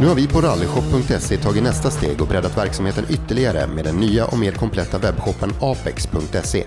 [0.00, 4.26] Nu har vi på rallyshop.se tagit nästa steg och breddat verksamheten ytterligare med den nya
[4.26, 6.64] och mer kompletta webbshoppen apex.se.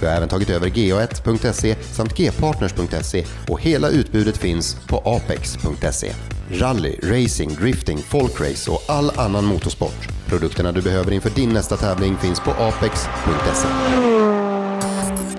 [0.00, 6.12] Vi har även tagit över ga1.se samt gpartners.se och hela utbudet finns på apex.se.
[6.50, 10.08] Rally, racing, drifting, folkrace och all annan motorsport.
[10.26, 13.68] Produkterna du behöver inför din nästa tävling finns på apex.se.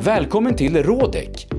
[0.01, 1.58] Välkommen till Rådek!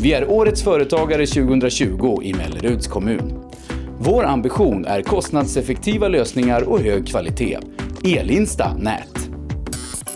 [0.00, 3.50] Vi är Årets Företagare 2020 i Melleruds kommun.
[3.98, 7.58] Vår ambition är kostnadseffektiva lösningar och hög kvalitet.
[8.04, 9.30] Elinsta Nät.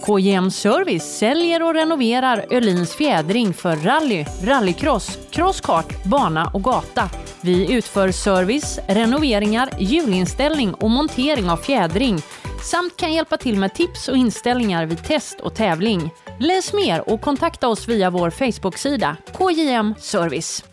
[0.07, 7.11] KJM Service säljer och renoverar Öhlins fjädring för rally, rallycross, crosskart, bana och gata.
[7.41, 12.19] Vi utför service, renoveringar, hjulinställning och montering av fjädring
[12.63, 16.11] samt kan hjälpa till med tips och inställningar vid test och tävling.
[16.41, 20.65] Läs mer och kontakta oss via vår Facebook-sida KJM Service.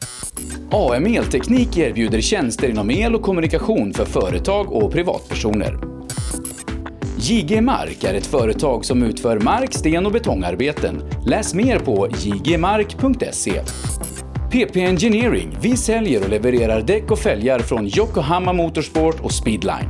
[0.71, 5.79] AM Elteknik erbjuder tjänster inom el och kommunikation för företag och privatpersoner.
[7.17, 11.03] JG Mark är ett företag som utför mark-, sten och betongarbeten.
[11.25, 13.61] Läs mer på jgmark.se.
[14.51, 15.57] PP Engineering.
[15.61, 19.89] Vi säljer och levererar däck och fälgar från Yokohama Motorsport och Speedline.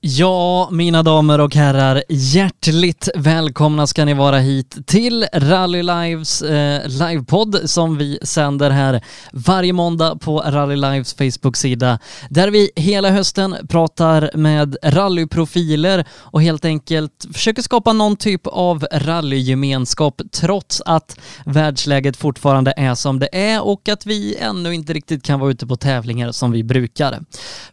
[0.00, 6.88] Ja, mina damer och herrar, hjärtligt välkomna ska ni vara hit till Rally Lives eh,
[6.88, 11.98] livepodd som vi sänder här varje måndag på Rally Lives Facebook-sida
[12.30, 18.86] där vi hela hösten pratar med rallyprofiler och helt enkelt försöker skapa någon typ av
[18.92, 25.22] rallygemenskap trots att världsläget fortfarande är som det är och att vi ännu inte riktigt
[25.22, 27.20] kan vara ute på tävlingar som vi brukar.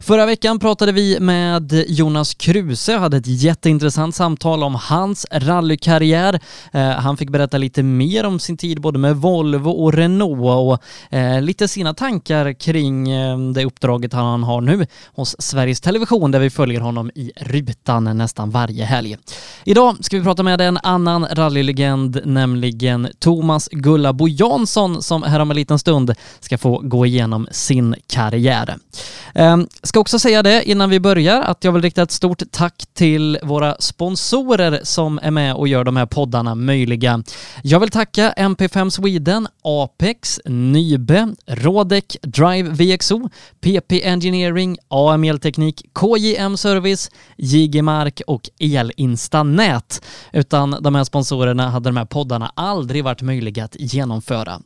[0.00, 6.40] Förra veckan pratade vi med Jonas Jonas Kruse hade ett jätteintressant samtal om hans rallykarriär.
[6.72, 11.16] Eh, han fick berätta lite mer om sin tid både med Volvo och Renault och
[11.16, 16.40] eh, lite sina tankar kring eh, det uppdraget han har nu hos Sveriges Television där
[16.40, 19.16] vi följer honom i rutan nästan varje helg.
[19.66, 25.50] Idag ska vi prata med en annan rallylegend, nämligen Thomas Gullabo Jansson som här om
[25.50, 28.76] en liten stund ska få gå igenom sin karriär.
[29.34, 32.84] Ehm, ska också säga det innan vi börjar att jag vill rikta ett stort tack
[32.92, 37.22] till våra sponsorer som är med och gör de här poddarna möjliga.
[37.62, 43.28] Jag vill tacka MP5 Sweden, Apex, Nybe, Rodec, Drive VXO,
[43.60, 48.48] PP Engineering, AM Elteknik, KJM Service, JG Mark och
[49.56, 50.00] nät,
[50.32, 54.60] Utan de här sponsorerna hade de här poddarna aldrig varit möjliga att genomföra.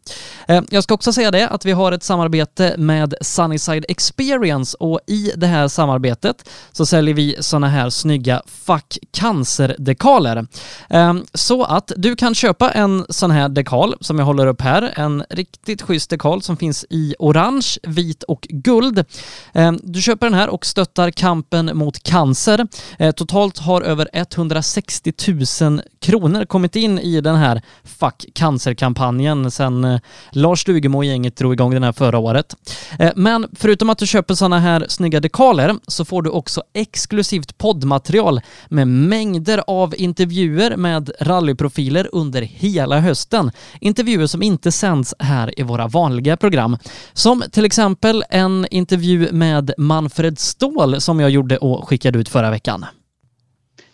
[0.48, 5.00] Eh, jag ska också säga det att vi har ett samarbete med Sunnyside Experience och
[5.06, 10.46] i det här samarbetet så säljer vi sådana här snygga Fuck Cancer-dekaler.
[10.88, 14.92] Ehm, så att du kan köpa en sån här dekal som jag håller upp här,
[14.96, 19.04] en riktigt schysst dekal som finns i orange, vit och guld.
[19.52, 22.66] Ehm, du köper den här och stöttar kampen mot cancer.
[22.98, 25.12] Eh, totalt har över 160 60
[25.60, 30.00] 000 kronor kommit in i den här Fuck Cancer-kampanjen sedan eh,
[30.32, 32.56] Lars Stugemo och gänget drog igång den här förra året.
[32.98, 37.58] Eh, men förutom att du köper sådana här snygga dekaler så får du också exklusivt
[37.58, 43.50] poddmaterial med mängder av intervjuer med rallyprofiler under hela hösten.
[43.80, 46.76] Intervjuer som inte sänds här i våra vanliga program.
[47.12, 52.50] Som till exempel en intervju med Manfred Ståhl som jag gjorde och skickade ut förra
[52.50, 52.84] veckan.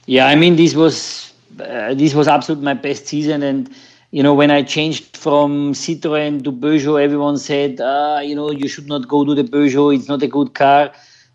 [0.06, 3.70] Yeah, I mean this was uh, this was absolutely my best season and
[4.10, 8.68] you know when I changed from Citroën to Peugeot everyone said uh, you know you
[8.68, 10.92] should not go to the Peugeot it's not a good car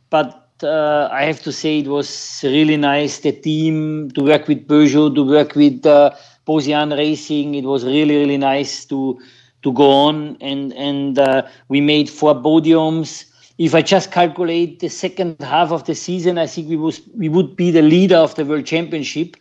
[0.10, 4.68] but uh, I have to say it was really nice the team to work with
[4.68, 6.12] Peugeot, to work with uh,
[6.48, 7.56] Bosian Racing.
[7.56, 9.18] It was really really nice to
[9.64, 13.26] to go on and and uh, we made four podiums.
[13.60, 17.30] If I just calculate the second half of the season, I think we was we
[17.30, 19.36] would be the leader of the world championship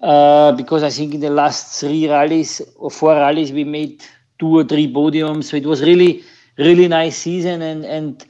[0.00, 4.04] uh, because I think in the last three rallies or four rallies we made
[4.38, 5.44] two or three podiums.
[5.44, 6.22] So it was really
[6.58, 8.24] really nice season and and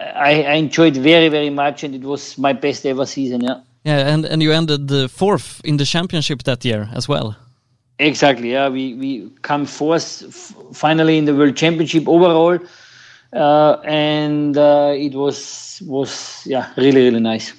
[0.00, 3.42] I, I enjoyed very very much, and it was my best ever season.
[3.42, 3.60] Yeah.
[3.84, 7.34] Yeah, and and you ended the fourth in the championship that year as well.
[7.98, 8.52] Exactly.
[8.52, 10.22] Yeah, we we come fourth
[10.72, 12.58] finally in the world championship overall, uh,
[13.32, 17.54] Uh, and uh, it was was yeah really really nice.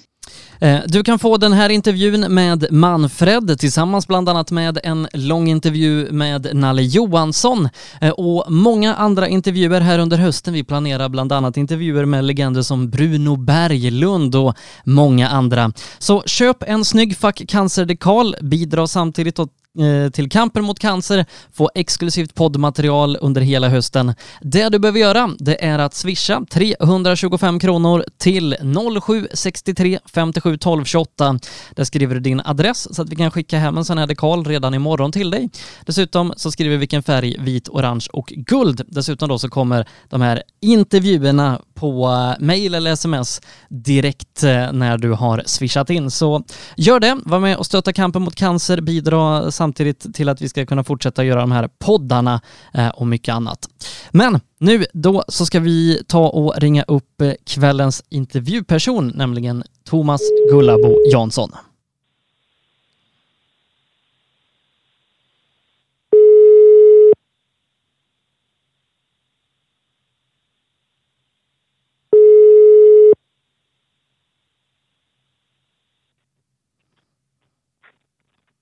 [0.62, 5.48] Eh, du kan få den här intervjun med Manfred tillsammans bland annat med en lång
[5.48, 7.70] intervju med Nalle Johansson
[8.02, 10.54] eh, och många andra intervjuer här under hösten.
[10.54, 15.72] Vi planerar bland annat intervjuer med legender som Bruno Berglund och många andra.
[16.00, 21.70] Så köp en snygg Fuck Cancer-dekal, bidra samtidigt åt Eh, till kampen mot cancer, få
[21.76, 24.14] exklusivt poddmaterial under hela hösten.
[24.42, 28.56] Det du behöver göra, det är att swisha 325 kronor till
[29.02, 31.40] 0763 57 12 28.
[31.76, 34.46] Där skriver du din adress så att vi kan skicka hem en sån här dekal
[34.46, 35.50] redan imorgon till dig.
[35.86, 38.82] Dessutom så skriver vi vilken färg, vit, orange och guld.
[38.88, 44.98] Dessutom då så kommer de här intervjuerna på eh, mail eller sms direkt eh, när
[44.98, 46.12] du har swishat in.
[46.12, 46.44] Så
[46.76, 50.66] gör det, var med och stötta kampen mot cancer, bidra samtidigt till att vi ska
[50.66, 52.42] kunna fortsätta göra de här poddarna
[52.74, 53.70] eh, och mycket annat.
[54.12, 60.98] Men nu då så ska vi ta och ringa upp kvällens intervjuperson, nämligen Thomas Gullabo
[61.12, 61.52] Jansson.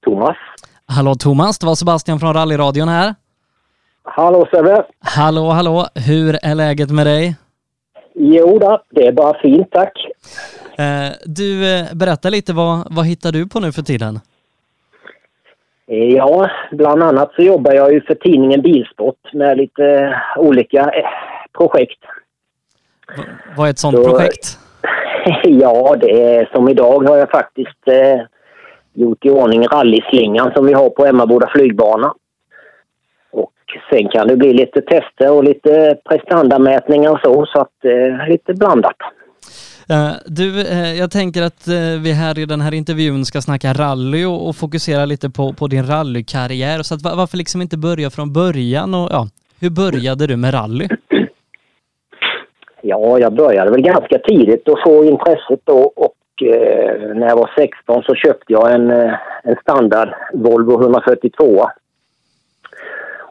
[0.06, 0.38] Thomas.
[0.86, 3.16] Hallå Thomas, det var Sebastian från Rallyradion här.
[4.04, 4.84] Hallå Sebbe.
[5.00, 5.86] Hallå, hallå.
[6.08, 7.36] Hur är läget med dig?
[8.14, 9.94] Jo då, det är bara fint tack.
[10.78, 14.20] Eh, du, eh, berätta lite, vad, vad hittar du på nu för tiden?
[15.88, 21.10] Eh, ja, bland annat så jobbar jag ju för tidningen Bilsport med lite olika eh,
[21.58, 22.00] projekt.
[23.18, 23.24] V
[23.58, 24.58] vad är ett sånt så, projekt?
[25.44, 28.22] ja, det är som idag har jag faktiskt eh,
[28.94, 32.14] gjort i ordning rallyslingan som vi har på Emmaboda flygbana.
[33.32, 33.52] Och
[33.90, 38.54] sen kan det bli lite tester och lite prestandamätningar och så, så att eh, lite
[38.54, 38.98] blandat.
[39.92, 43.74] Uh, du, uh, jag tänker att uh, vi här i den här intervjun ska snacka
[43.74, 46.84] rally och, och fokusera lite på, på din rallykarriär.
[46.84, 48.94] Så att, varför liksom inte börja från början?
[48.94, 49.28] Och, ja,
[49.62, 50.88] hur började du med rally?
[52.82, 57.52] Ja, jag började väl ganska tidigt att få intresset då och eh, när jag var
[57.56, 61.70] 16 så köpte jag en, eh, en standard Volvo 142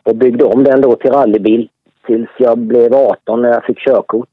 [0.02, 1.68] och byggde om den då till rallybil
[2.06, 4.28] tills jag blev 18 när jag fick körkort.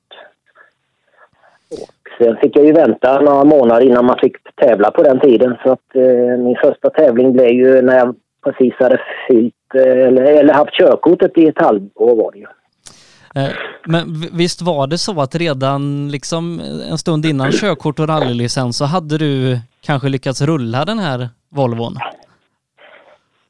[1.72, 5.56] Och sen fick jag ju vänta några månader innan man fick tävla på den tiden
[5.64, 10.24] så att eh, min första tävling blev ju när jag precis hade fyllt, eh, eller,
[10.24, 12.48] eller haft körkortet i ett halvår var det ju.
[13.36, 13.52] Eh,
[13.88, 18.86] men visst var det så att redan liksom en stund innan körkort och rallylicens så
[18.86, 21.98] hade du kanske lyckats rulla den här Volvon?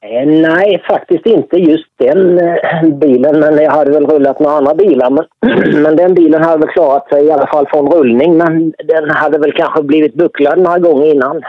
[0.01, 4.75] Eh, nej, faktiskt inte just den eh, bilen, men jag hade väl rullat några andra
[4.75, 5.10] bilar.
[5.10, 5.25] Men,
[5.84, 9.39] men den bilen hade väl klarat sig i alla fall från rullning, men den hade
[9.39, 11.42] väl kanske blivit bucklad några gånger innan.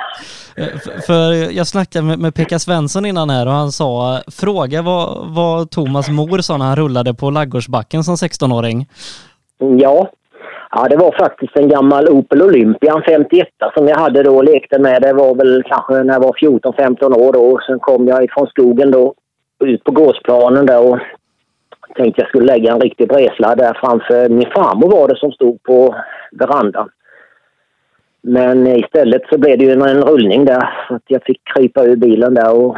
[0.57, 5.35] Eh, för jag snackade med, med Pekka Svensson innan här och han sa, fråga vad,
[5.35, 8.87] vad Thomas mor sa när han rullade på Laggårdsbacken som 16-åring.
[9.59, 10.11] Ja,
[10.71, 14.45] Ja, det var faktiskt en gammal Opel Olympia, en 51 som jag hade då och
[14.45, 15.03] lekte med.
[15.03, 17.61] Det var väl kanske när jag var 14-15 år då.
[17.67, 19.15] Sen kom jag ifrån skogen då
[19.65, 20.99] ut på gårdsplanen där och
[21.95, 25.63] tänkte jag skulle lägga en riktig bräsladd där framför min farmor var det som stod
[25.63, 25.95] på
[26.33, 26.89] verandan.
[28.29, 31.97] Men istället så blev det ju en rullning där så att jag fick krypa ur
[31.97, 32.77] bilen där och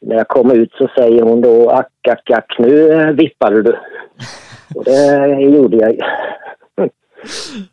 [0.00, 3.78] när jag kom ut så säger hon då ack, ack, ack, nu vippade du.
[4.74, 6.00] Och det gjorde jag ju.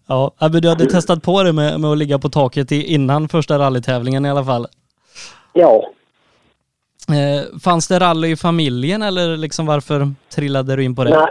[0.07, 3.59] Ja, men du hade testat på det med, med att ligga på taket innan första
[3.59, 4.67] rallytävlingen i alla fall.
[5.53, 5.89] Ja.
[7.09, 11.09] Eh, fanns det rally i familjen eller liksom varför trillade du in på det?
[11.09, 11.27] Nej,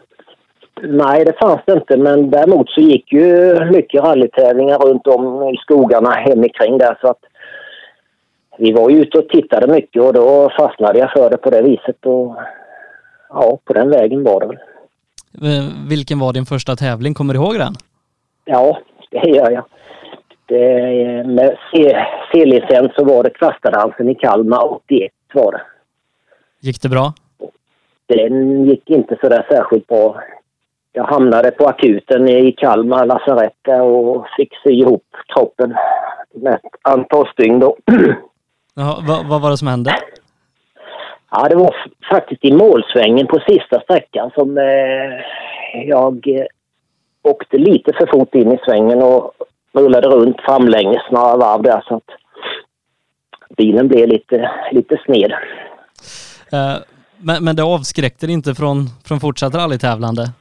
[0.83, 1.97] nej, det fanns det inte.
[1.97, 6.99] Men däremot så gick ju mycket rallytävlingar runt om i skogarna hemikring där.
[7.00, 7.21] Så att
[8.59, 11.62] vi var ju ute och tittade mycket och då fastnade jag för det på det
[11.62, 12.07] viset.
[12.07, 12.37] Och
[13.28, 14.59] ja, på den vägen var det väl.
[15.88, 17.14] Vilken var din första tävling?
[17.14, 17.75] Kommer du ihåg den?
[18.45, 18.78] Ja,
[19.11, 19.64] det gör jag.
[20.47, 21.57] Det, med
[22.33, 25.62] C-licens så var det Kvastadansen i Kalmar 81 var det.
[26.61, 27.12] Gick det bra?
[28.07, 30.21] Den gick inte så där särskilt bra.
[30.97, 35.75] Jag hamnade på akuten i Kalmar lasarett och fick sy ihop kroppen
[36.35, 37.77] med ett antal stygn då.
[38.75, 39.95] Jaha, vad, vad var det som hände?
[41.31, 41.75] Ja, det var
[42.11, 46.47] faktiskt i målsvängen på sista sträckan som eh, jag eh,
[47.23, 49.33] åkte lite för fort in i svängen och
[49.73, 52.11] rullade runt framlänges några varv där så att
[53.57, 55.33] bilen blev lite, lite sned.
[56.53, 56.83] Uh,
[57.19, 60.33] men, men det avskräckte inte från, från fortsatt rallytävlande?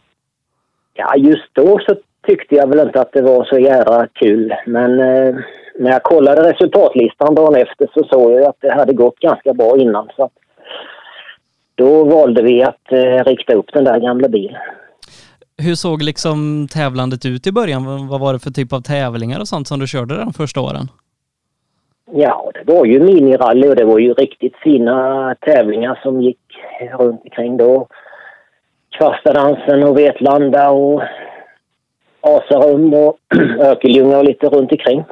[0.94, 1.96] Ja, just då så
[2.28, 4.54] tyckte jag väl inte att det var så jävla kul.
[4.66, 5.36] Men eh,
[5.80, 9.78] när jag kollade resultatlistan dagen efter så såg jag att det hade gått ganska bra
[9.78, 10.10] innan.
[10.16, 10.30] Så
[11.76, 14.62] då valde vi att eh, rikta upp den där gamla bilen.
[15.58, 18.08] Hur såg liksom tävlandet ut i början?
[18.08, 20.88] Vad var det för typ av tävlingar och sånt som du körde de första åren?
[22.12, 26.40] Ja, det var ju minirally och det var ju riktigt fina tävlingar som gick
[27.00, 27.88] runt omkring då.
[28.98, 31.04] Kvastadansen och Vetlanda och
[32.22, 33.18] Asarum och
[33.60, 35.04] Örkelljunga och lite runt omkring.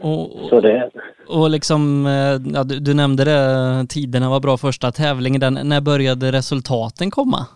[0.00, 0.90] Och, Så det...
[1.28, 5.40] och liksom, eh, ja, du, du, nämnde det, tiderna var bra första tävlingen.
[5.40, 7.46] Den, när började resultaten komma?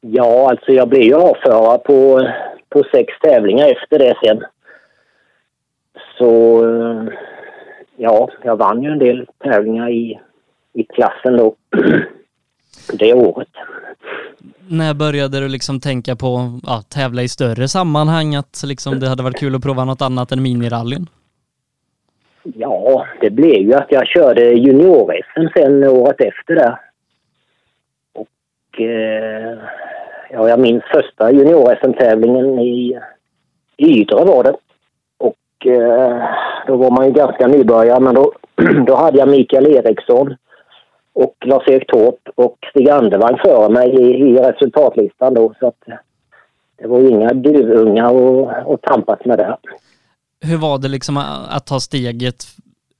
[0.00, 2.28] Ja, alltså jag blev ju avförare på,
[2.68, 4.44] på sex tävlingar efter det sen.
[6.18, 6.62] Så
[7.96, 10.20] ja, jag vann ju en del tävlingar i,
[10.72, 11.54] i klassen då
[12.92, 13.48] det året.
[14.70, 18.34] När började du liksom tänka på att ja, tävla i större sammanhang?
[18.34, 21.06] Att liksom det hade varit kul att prova något annat än minirallyn?
[22.42, 26.78] Ja, det blev ju att jag körde junior-SM sen året efter det.
[28.14, 29.58] Och eh,
[30.30, 32.98] ja, jag minns första junior-SM-tävlingen i
[33.76, 34.54] Ydre var det.
[35.18, 36.22] Och eh,
[36.66, 38.32] då var man ju ganska nybörjare men då,
[38.86, 40.36] då hade jag Mikael Eriksson
[41.12, 45.54] och Lars-Erik Torp och Stig Andervang före mig i, i resultatlistan då.
[45.60, 45.84] Så att
[46.78, 48.14] det var inga duvungar
[48.74, 49.56] att tampas med det.
[50.40, 51.16] Hur var det liksom
[51.48, 52.44] att ta steget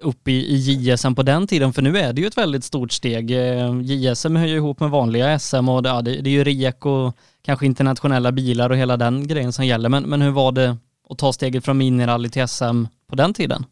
[0.02, 1.72] upp i, i JSM på den tiden?
[1.72, 3.30] För nu är det ju ett väldigt stort steg.
[3.30, 6.44] Eh, JSM hör ju ihop med vanliga SM och det, ja, det, det är ju
[6.44, 7.12] REK och
[7.42, 9.88] kanske internationella bilar och hela den grejen som gäller.
[9.88, 10.76] Men, men hur var det
[11.10, 13.64] att ta steget från minirally till SM på den tiden?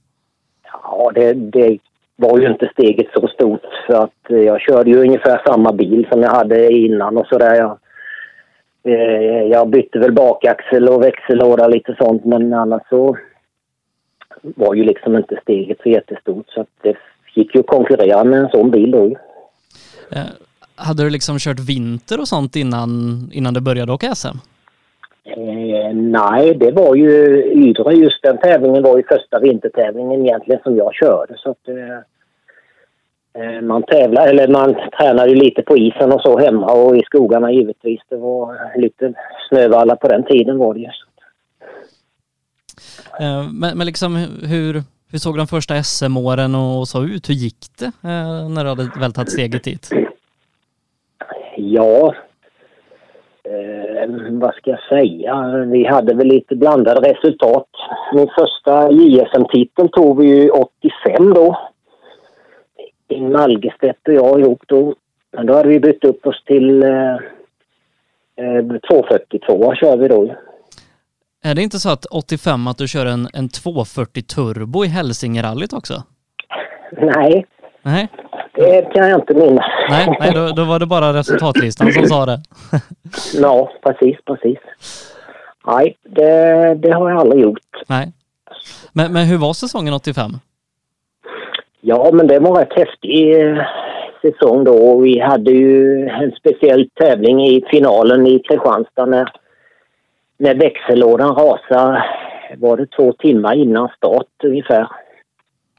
[0.82, 1.78] Ja, det, det
[2.16, 6.06] var ju inte steget så stort för att eh, jag körde ju ungefär samma bil
[6.12, 7.54] som jag hade innan och sådär.
[7.54, 7.78] Jag,
[8.94, 13.16] eh, jag bytte väl bakaxel och växellåda lite sånt men annars så
[14.42, 16.96] var ju liksom inte steget så jättestort så att det
[17.34, 19.04] gick ju att konkurrera med en sån bil då.
[20.10, 20.26] Eh,
[20.76, 22.90] hade du liksom kört vinter och sånt innan,
[23.32, 24.38] innan du började åka SM?
[25.26, 27.94] Eh, nej, det var ju Ydre.
[27.94, 31.34] Just den tävlingen var ju första vintertävlingen egentligen som jag körde.
[31.36, 31.98] Så att, eh,
[33.42, 37.02] eh man tävlar, eller man tränade ju lite på isen och så hemma och i
[37.02, 38.00] skogarna givetvis.
[38.08, 39.12] Det var lite
[39.48, 40.86] snövallar på den tiden var det ju.
[43.20, 47.28] Eh, men, men liksom hur, hur såg de första SM-åren och så ut?
[47.28, 47.92] Hur gick det
[48.48, 49.90] när du hade väl tagit steget dit?
[51.56, 52.14] Ja,
[54.30, 55.64] vad ska jag säga?
[55.66, 57.68] Vi hade väl lite blandade resultat.
[58.14, 61.58] Min första JSM-titel tog vi ju 85 då.
[63.08, 64.94] Ingemar Algestedt och jag ihop då.
[65.32, 67.16] Men då hade vi bytt upp oss till eh,
[68.90, 70.34] 242 eh, kör vi då.
[71.44, 75.72] Är det inte så att 85 att du kör en, en 240 turbo i Hälsingerallyt
[75.72, 76.02] också?
[76.92, 77.46] Nej.
[77.82, 78.08] Nej.
[78.56, 79.66] Det kan jag inte minnas.
[79.90, 82.38] Nej, nej då, då var det bara resultatlistan som sa det.
[83.42, 84.58] ja, precis, precis.
[85.66, 87.84] Nej, det, det har jag aldrig gjort.
[87.88, 88.12] Nej.
[88.92, 90.30] Men, men hur var säsongen 85?
[91.80, 93.62] Ja, men det var rätt häftig eh,
[94.22, 95.00] säsong då.
[95.00, 99.32] Vi hade ju en speciell tävling i finalen i Kristianstad när,
[100.38, 102.04] när växellådan rasade.
[102.56, 104.88] Var det två timmar innan start ungefär.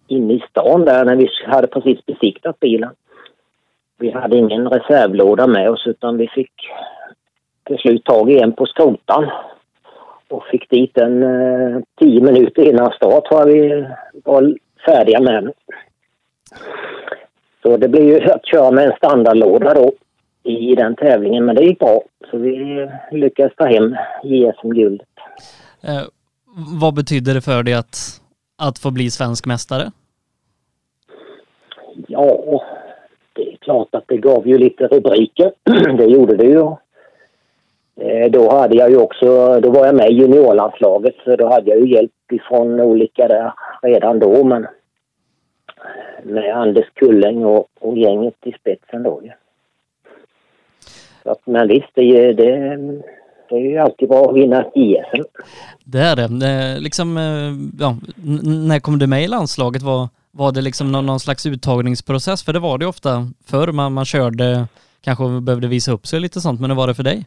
[0.07, 2.89] Inne i stan där när vi hade precis besiktat bilen.
[3.99, 6.51] Vi hade ingen reservlåda med oss utan vi fick
[7.63, 9.31] till slut tag i en på skrotan
[10.29, 13.87] och fick dit den eh, tio minuter innan start var vi
[14.23, 15.53] var färdiga med den.
[17.61, 19.91] Så det blev ju att köra med en standardlåda då
[20.43, 22.01] i den tävlingen, men det gick bra.
[22.31, 25.07] Så vi lyckades ta hem JSM-guldet.
[25.83, 26.01] Eh,
[26.81, 28.21] vad betyder det för dig att,
[28.57, 29.91] att få bli svensk mästare?
[32.07, 32.63] Ja,
[33.33, 35.51] det är klart att det gav ju lite rubriker.
[35.97, 36.75] det gjorde det ju.
[37.99, 41.69] Eh, då hade jag ju också, då var jag med i juniorlandslaget så då hade
[41.69, 44.67] jag ju hjälp ifrån olika där redan då men
[46.23, 49.31] med Anders Kulling och, och gänget i spetsen då ju.
[51.23, 52.77] Så att, men visst, det, det,
[53.49, 55.23] det är ju alltid bra att vinna ISM.
[55.83, 56.45] Det är det.
[56.45, 57.95] Eh, liksom, eh, ja,
[58.67, 59.81] när kom du med i landslaget?
[59.81, 62.43] Var, var det liksom någon, någon slags uttagningsprocess?
[62.43, 63.71] För det var det ofta förr.
[63.71, 64.67] Man, man körde,
[65.01, 67.25] kanske behövde visa upp sig lite sånt, men hur var det för dig?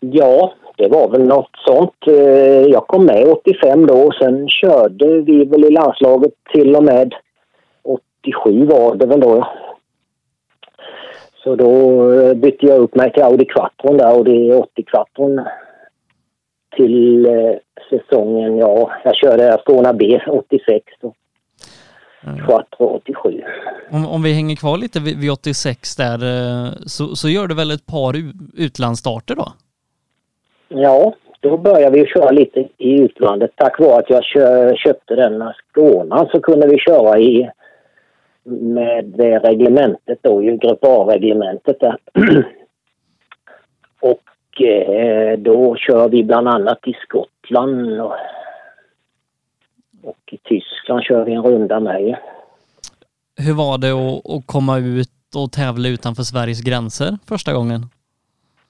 [0.00, 2.06] Ja, det var väl något sånt.
[2.06, 6.84] Eh, jag kom med 85 då och sen körde vi väl i landslaget till och
[6.84, 7.14] med
[7.82, 9.48] 87 var det väl då.
[11.42, 15.40] Så då eh, bytte jag upp mig till Audi Quattron där, Audi 80 Quattron
[16.76, 17.54] till eh,
[17.90, 21.16] säsongen, ja, jag körde Astorna B 86 och
[22.46, 23.42] Quattro 87.
[23.90, 26.18] Om, om vi hänger kvar lite vid, vid 86 där,
[26.88, 28.14] så, så gör du väl ett par
[28.56, 29.52] utlandsstarter då?
[30.68, 33.50] Ja, då började vi köra lite i utlandet.
[33.56, 34.24] Tack vare att jag
[34.78, 37.50] köpte den Skånan så kunde vi köra i
[38.44, 41.96] med det reglementet då, ju Grupp A-reglementet där.
[44.00, 48.14] och eh, då kör vi bland annat i Skottland och,
[50.02, 52.16] och i Tyskland kör vi en runda med.
[53.36, 57.80] Hur var det att, att komma ut och tävla utanför Sveriges gränser första gången?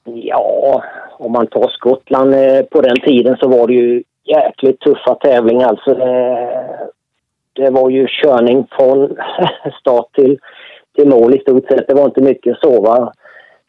[0.05, 0.83] Ja,
[1.19, 5.69] om man tar Skottland eh, på den tiden så var det ju jäkligt tuffa tävlingar.
[5.69, 6.93] Alltså det,
[7.53, 9.17] det var ju körning från
[9.81, 10.39] start till,
[10.97, 11.89] till mål i stort sett.
[11.89, 13.13] Det var inte mycket att sova.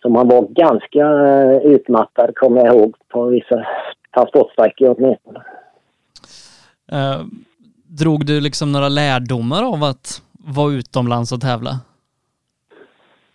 [0.02, 3.65] Så man var ganska eh, utmattad kommer jag ihåg på vissa
[4.13, 5.39] transportsträckor åtminstone.
[6.93, 7.26] Uh,
[7.88, 10.22] drog du liksom några lärdomar av att
[10.56, 11.72] vara utomlands och tävla?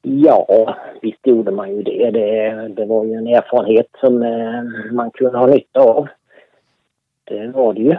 [0.02, 2.10] Ja, visst gjorde man ju det.
[2.10, 6.08] Det, det var ju en erfarenhet som eh, man kunde ha nytta av.
[7.24, 7.96] Det var det ju.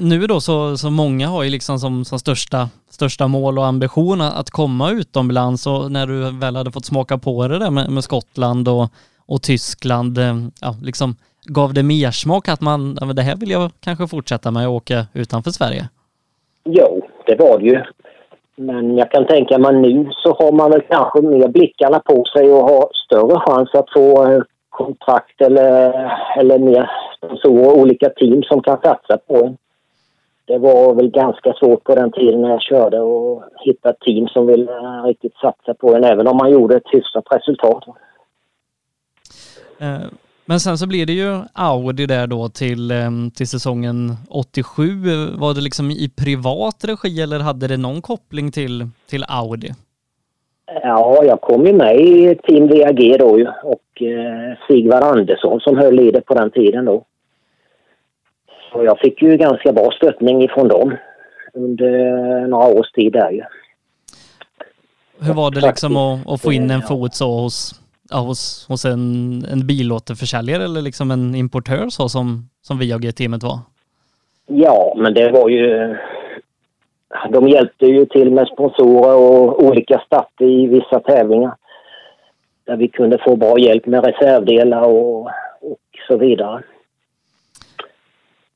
[0.00, 4.20] Nu då så, så många har ju liksom som, som största, största mål och ambition
[4.20, 8.04] att komma utomlands och när du väl hade fått smaka på det där med, med
[8.04, 8.88] Skottland och,
[9.26, 11.14] och Tyskland, eh, ja, liksom
[11.46, 15.06] gav det mer smak att man, det här vill jag kanske fortsätta med och åka
[15.14, 15.88] utanför Sverige?
[16.64, 17.82] Jo, det var det ju.
[18.56, 22.52] Men jag kan tänka mig nu så har man väl kanske mer blickarna på sig
[22.52, 25.92] och har större chans att få eh, kontrakt eller,
[26.38, 29.56] eller mer sponsorer och olika team som kan satsa på en.
[30.44, 34.46] Det var väl ganska svårt på den tiden när jag körde att hitta team som
[34.46, 34.72] ville
[35.06, 37.84] riktigt satsa på en även om man gjorde ett hyfsat resultat.
[39.78, 40.08] Eh,
[40.44, 44.88] men sen så blir det ju Audi där då till, eh, till säsongen 87.
[45.36, 49.74] Var det liksom i privat regi eller hade det någon koppling till, till Audi?
[50.66, 55.76] Ja, jag kom ju med i Team VAG då ju och eh, Sigvard Andersson som
[55.76, 57.04] höll i det på den tiden då.
[58.72, 60.96] Så jag fick ju ganska bra stöttning ifrån dem
[61.54, 61.90] under
[62.46, 63.42] några års tid där ju.
[65.20, 68.84] Hur var det liksom att, att få in en fot så hos ja, hos, hos
[68.84, 73.58] en, en bilåterförsäljare eller liksom en importör så som, som VAG-teamet var?
[74.46, 75.96] Ja, men det var ju...
[77.30, 81.54] De hjälpte ju till med sponsorer och olika starter i vissa tävlingar.
[82.64, 85.26] Där vi kunde få bra hjälp med reservdelar och,
[85.60, 86.62] och så vidare.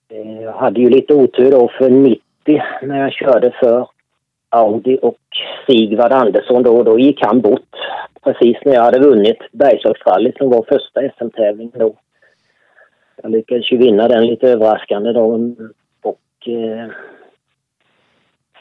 [0.08, 2.22] Eh, jag hade ju lite otur då för 90
[2.82, 3.88] när jag körde för
[4.48, 5.18] Audi och
[5.66, 6.82] Sigvard Andersson då.
[6.82, 7.76] Då gick han bort
[8.22, 11.94] precis när jag hade vunnit Bergslagsrallyt som var första SM-tävlingen då.
[13.22, 15.54] Jag lyckades ju vinna den lite överraskande då
[16.02, 16.88] och eh,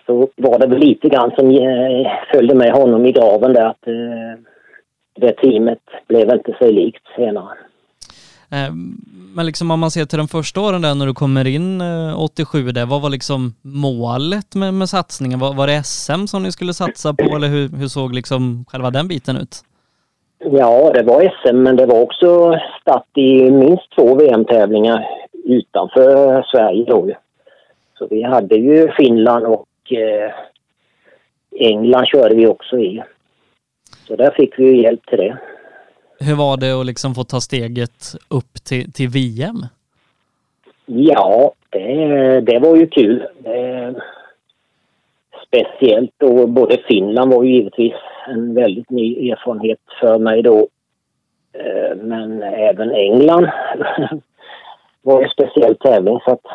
[0.10, 3.88] så var det väl lite grann som eh, följde med honom i graven där att
[3.88, 4.44] eh,
[5.16, 7.58] det teamet blev inte sig likt senare.
[8.52, 8.74] Eh,
[9.36, 11.82] men liksom om man ser till de första åren där när du kommer in
[12.18, 15.40] 87 där, vad var liksom målet med, med satsningen?
[15.40, 18.92] Var, var det SM som ni skulle satsa på eller hur, hur såg liksom själva
[18.92, 19.56] den biten ut?
[20.40, 25.08] Ja, det var SM men det var också start i minst två VM-tävlingar
[25.46, 27.10] utanför Sverige då
[27.98, 30.32] Så vi hade ju Finland och eh,
[31.52, 33.04] England körde vi också i.
[34.08, 35.38] Så där fick vi hjälp till det.
[36.20, 39.66] Hur var det att liksom få ta steget upp till, till VM?
[40.86, 43.28] Ja, det, det var ju kul.
[43.40, 43.96] Det,
[45.48, 47.94] speciellt då, både Finland var ju givetvis
[48.28, 50.68] en väldigt ny erfarenhet för mig då.
[51.54, 53.50] Eh, men även England
[55.02, 56.46] var en speciell tävling så att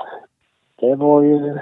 [0.81, 1.59] det var ju,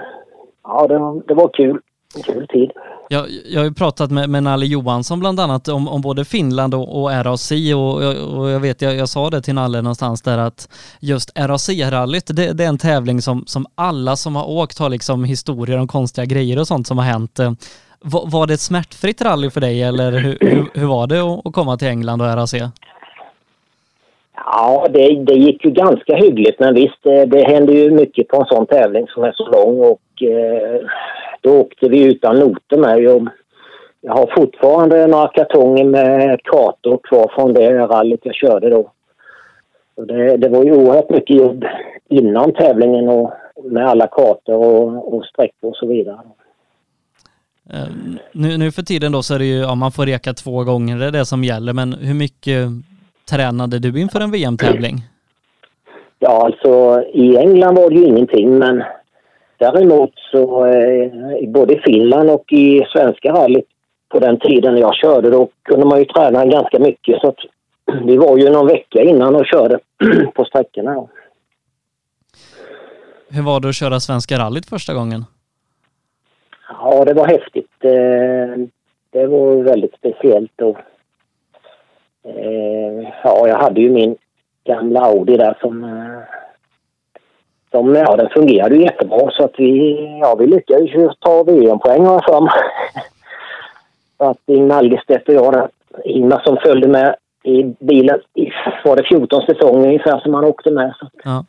[0.63, 1.79] ja det var, det var kul.
[2.15, 2.71] En kul tid.
[3.09, 6.73] Jag, jag har ju pratat med, med Nalle Johansson bland annat om, om både Finland
[6.73, 7.95] och, och RAC och,
[8.37, 12.53] och jag vet, jag, jag sa det till Nalle någonstans där att just RAC-rallyt, det,
[12.53, 16.25] det, är en tävling som, som alla som har åkt har liksom historier om konstiga
[16.25, 17.39] grejer och sånt som har hänt.
[17.39, 17.51] Eh,
[17.99, 21.47] var, var det ett smärtfritt rally för dig eller hur, hur, hur var det att,
[21.47, 22.53] att komma till England och RAC?
[24.35, 28.37] Ja, det, det gick ju ganska hyggligt men visst, det, det händer ju mycket på
[28.37, 30.81] en sån tävling som är så lång och eh,
[31.41, 32.99] då åkte vi utan noter med.
[33.03, 33.27] Jag,
[34.01, 38.91] jag har fortfarande några kartonger med kartor kvar från det rallyt jag körde då.
[39.95, 41.65] Det, det, var ju oerhört mycket jobb
[42.09, 46.19] innan tävlingen och med alla kartor och, och sträckor och så vidare.
[47.73, 50.63] Uh, nu, nu för tiden då så är det ju, ja man får reka två
[50.63, 52.67] gånger, det är det som gäller, men hur mycket
[53.31, 54.95] tränade du inför en VM-tävling?
[56.19, 58.83] Ja, alltså i England var det ju ingenting, men
[59.57, 61.11] däremot så eh,
[61.49, 63.67] både i Finland och i svenska rallyt
[64.09, 67.21] på den tiden jag körde, då kunde man ju träna ganska mycket.
[67.21, 67.39] Så att
[68.05, 69.79] vi var ju någon vecka innan och körde
[70.35, 71.07] på sträckorna.
[73.29, 75.25] Hur var det att köra Svenska rallyt första gången?
[76.69, 77.71] Ja, det var häftigt.
[77.79, 78.65] Eh,
[79.11, 80.61] det var väldigt speciellt.
[80.61, 80.77] Och
[83.23, 84.15] ja, jag hade ju min
[84.63, 86.19] gamla Audi där som, eh,
[87.71, 92.05] som ja, den fungerade ju jättebra så att vi, ja, vi lyckades ju ta VM-poäng
[92.05, 92.51] har jag för mig.
[94.17, 95.69] så att Ingmar Algerstedt och jag där,
[96.03, 98.49] Ingmar som följde med i bilen i,
[98.85, 100.93] var det 14 säsonger ungefär som han åkte med.
[100.99, 101.07] Så.
[101.23, 101.45] Ja.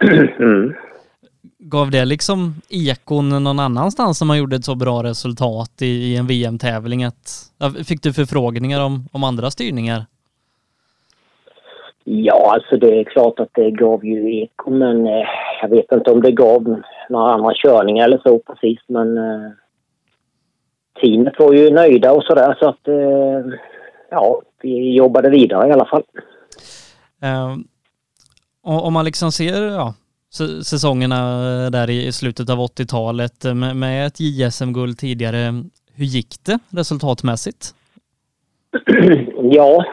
[0.38, 0.74] mm
[1.60, 6.16] gav det liksom ekon någon annanstans som man gjorde ett så bra resultat i, i
[6.16, 7.06] en VM-tävling?
[7.88, 10.06] fick du förfrågningar om, om andra styrningar?
[12.04, 15.26] Ja, alltså det är klart att det gav ju eko, men eh,
[15.62, 19.50] jag vet inte om det gav några andra körningar eller så precis, men eh,
[21.00, 23.58] teamet var ju nöjda och sådär så att eh,
[24.10, 26.02] ja, vi jobbade vidare i alla fall.
[27.22, 27.64] Um,
[28.62, 29.94] om man liksom ser ja,
[30.64, 31.40] säsongerna
[31.70, 35.64] där i slutet av 80-talet med, med ett JSM-guld tidigare.
[35.94, 37.74] Hur gick det resultatmässigt?
[39.42, 39.84] Ja,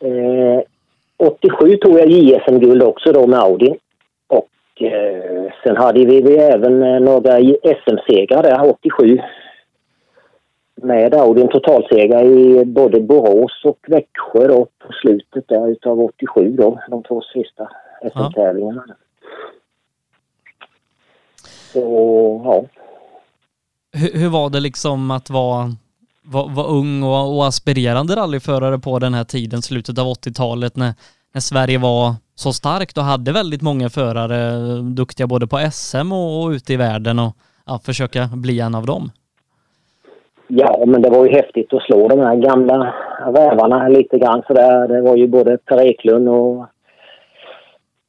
[0.00, 0.62] eh,
[1.16, 3.74] 87 tog jag JSM-guld också då med Audi.
[4.26, 9.18] Och eh, sen hade vi, vi även eh, några SM-segrar där 87.
[10.82, 16.50] Med Audi, en totalseger i både Borås och Växjö då på slutet där utav 87
[16.50, 17.68] då, de två sista
[18.12, 18.84] SM-tävlingarna.
[18.88, 18.94] Ja.
[21.72, 21.80] Så,
[22.44, 22.64] ja.
[23.92, 25.72] Hur, hur, var det liksom att vara,
[26.24, 30.94] vara, vara ung och, och aspirerande rallyförare på den här tiden, slutet av 80-talet, när,
[31.34, 36.42] när Sverige var så starkt och hade väldigt många förare duktiga både på SM och,
[36.42, 39.10] och ute i världen och ja, försöka bli en av dem?
[40.48, 42.94] Ja, men det var ju häftigt att slå de här gamla
[43.26, 44.88] rävarna lite grann sådär.
[44.88, 46.66] Det var ju både Per Eklund och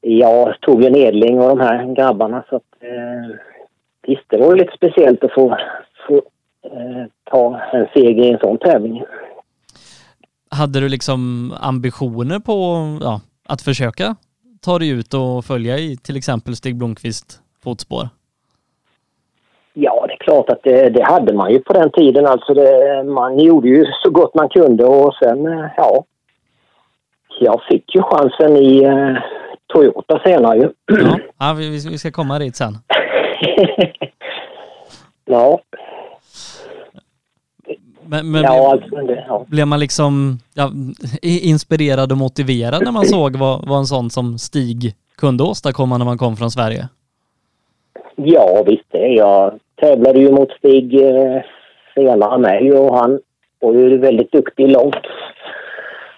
[0.07, 3.35] jag tog ju Edling och de här grabbarna så att eh,
[4.07, 5.57] visst, det var ju lite speciellt att få,
[6.07, 6.15] få
[6.63, 9.03] eh, ta en seger i en sån tävling.
[10.49, 12.53] Hade du liksom ambitioner på
[13.01, 14.15] ja, att försöka
[14.61, 18.07] ta dig ut och följa i till exempel Stig Blomqvist fotspår?
[19.73, 22.25] Ja, det är klart att det, det, hade man ju på den tiden.
[22.25, 26.03] Alltså det, man gjorde ju så gott man kunde och sen, eh, ja.
[27.39, 29.17] Jag fick ju chansen i eh,
[29.75, 30.69] Toyota senare ju.
[30.85, 32.73] Ja, ja vi, vi ska komma dit sen.
[35.25, 35.59] ja.
[38.07, 39.45] Men, men ja, alltså, det, ja.
[39.47, 40.71] blev man liksom ja,
[41.21, 46.05] inspirerad och motiverad när man såg vad, vad en sån som Stig kunde åstadkomma när
[46.05, 46.87] man kom från Sverige?
[48.15, 49.07] Ja, visst det.
[49.07, 51.41] Jag tävlade ju mot Stig eh,
[51.95, 53.19] senare med och han
[53.59, 55.05] var ju väldigt duktig långt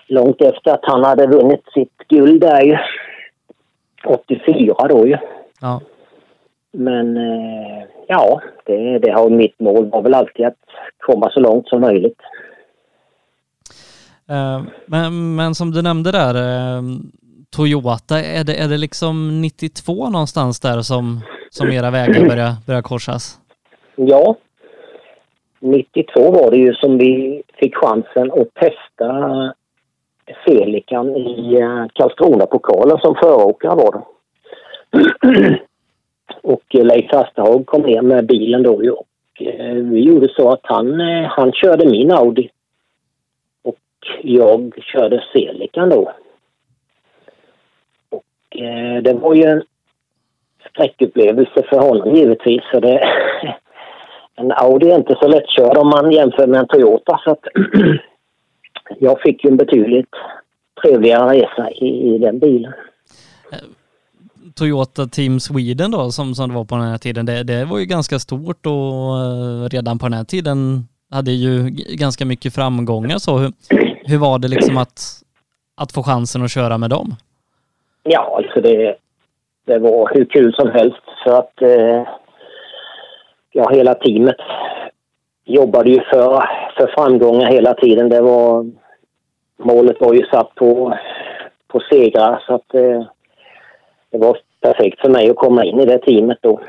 [0.08, 2.78] långt efter att han hade vunnit sitt guld där ju.
[4.08, 5.17] 84 då ju.
[5.62, 5.82] Ja.
[6.74, 10.58] Men eh, ja, det, det har mitt mål var väl alltid att
[10.98, 12.20] komma så långt som möjligt.
[14.30, 16.82] Eh, Men, men som du nämnde där, eh,
[17.56, 22.82] Toyota, är det, är det liksom 92 någonstans där som, som era vägar börjar, börjar
[22.82, 23.39] korsas?
[23.96, 24.36] Ja,
[25.60, 29.54] 92 var det ju som vi fick chansen att testa
[30.46, 34.04] Felikan i eh, Karlskrona-pokalen som föråkare var det.
[36.42, 39.08] och eh, Leif Hasterhag kom ner med bilen då ju och
[39.40, 42.50] eh, vi gjorde så att han, han körde min Audi.
[43.63, 43.80] Och
[44.22, 46.12] jag körde Celican då.
[48.10, 48.24] Och
[49.02, 49.63] det var ju en
[50.70, 52.63] skräckupplevelse för honom givetvis.
[52.72, 53.00] för det,
[54.36, 57.20] en Audi är inte så lättkörd om man jämför med en Toyota.
[57.24, 57.44] Så att
[59.00, 60.10] jag fick ju en betydligt
[60.82, 62.73] trevligare resa i, i den bilen.
[64.56, 67.80] Toyota Team Sweden då, som, som det var på den här tiden, det, det var
[67.80, 73.17] ju ganska stort och eh, redan på den här tiden hade ju ganska mycket framgångar.
[73.17, 73.52] Så hur,
[74.06, 75.00] hur var det liksom att,
[75.76, 77.15] att få chansen att köra med dem?
[78.04, 78.95] Ja, alltså det,
[79.65, 82.08] det var hur kul som helst för att eh,
[83.52, 84.36] ja, hela teamet
[85.48, 86.44] jobbade ju för,
[86.78, 88.10] för framgångar hela tiden.
[88.10, 88.72] Det var,
[89.58, 90.98] målet var ju satt på,
[91.68, 93.04] på segrar så att eh,
[94.12, 96.60] det var perfekt för mig att komma in i det teamet då.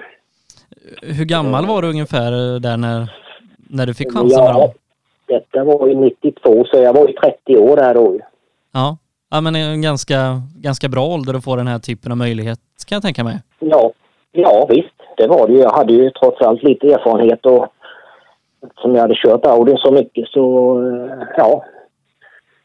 [1.03, 3.11] Hur gammal var du ungefär där när,
[3.57, 4.73] när du fick chansen Ja,
[5.27, 8.19] detta var ju 92 så jag var ju 30 år där då.
[8.73, 8.97] Ja.
[9.31, 12.97] ja, men en ganska, ganska bra ålder att få den här typen av möjlighet kan
[12.97, 13.39] jag tänka mig.
[13.59, 13.93] Ja,
[14.33, 14.95] ja visst.
[15.17, 15.59] Det var det ju.
[15.59, 17.67] Jag hade ju trots allt lite erfarenhet och
[18.75, 21.65] som jag hade kört Audi så mycket så eh, ja.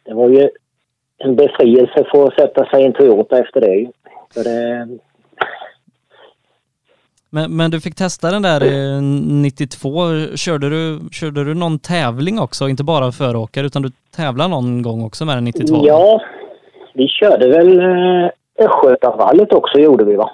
[0.06, 0.50] Det var ju
[1.18, 3.92] en befrielse för att sätta sig i en Toyota efter det.
[4.34, 4.88] För det,
[7.30, 9.90] Men, men du fick testa den där eh, 92.
[10.36, 12.70] Körde du, körde du någon tävling också?
[12.70, 15.82] Inte bara föråkare utan du tävlade någon gång också med den 92?
[15.86, 16.22] ja,
[16.94, 18.30] vi körde väl eh,
[18.60, 20.32] Östgötavallet också gjorde vi va.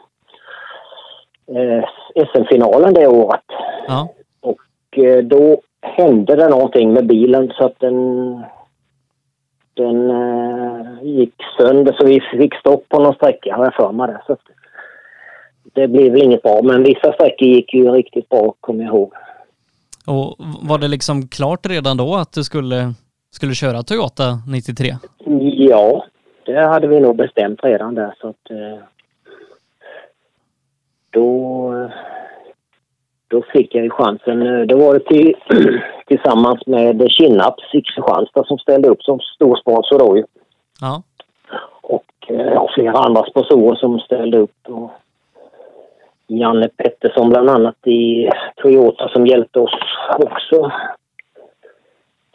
[1.47, 1.83] Eh,
[2.25, 3.41] SM-finalen det året.
[3.87, 4.07] Ja.
[4.91, 7.95] Eh, då hände det någonting med bilen så att den,
[9.73, 14.07] den eh, gick sönder så vi fick stopp på någon sträcka har jag för mig
[14.07, 14.21] det.
[14.27, 14.37] Så
[15.73, 19.13] det blev inget bra men vissa sträckor gick ju riktigt bra kommer jag ihåg.
[20.07, 22.93] Och var det liksom klart redan då att du skulle,
[23.31, 24.95] skulle köra Toyota 93?
[25.69, 26.05] Ja,
[26.45, 28.83] det hade vi nog bestämt redan där så att eh,
[31.09, 31.89] då,
[33.29, 34.47] då fick jag ju chansen.
[34.47, 35.35] Eh, Då var det till,
[36.05, 40.23] tillsammans med Kinnaps i Kristianstad som ställde upp som stor sponsor då ju.
[40.81, 41.03] Ja.
[41.81, 44.67] Och eh, ja, flera andra sponsorer som ställde upp.
[44.67, 44.91] Och
[46.27, 49.79] Janne Pettersson bland annat i Toyota som hjälpte oss
[50.17, 50.71] också.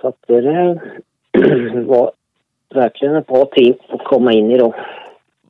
[0.01, 0.79] Så att det
[1.87, 2.13] var
[2.75, 4.75] verkligen ett bra team att komma in i då.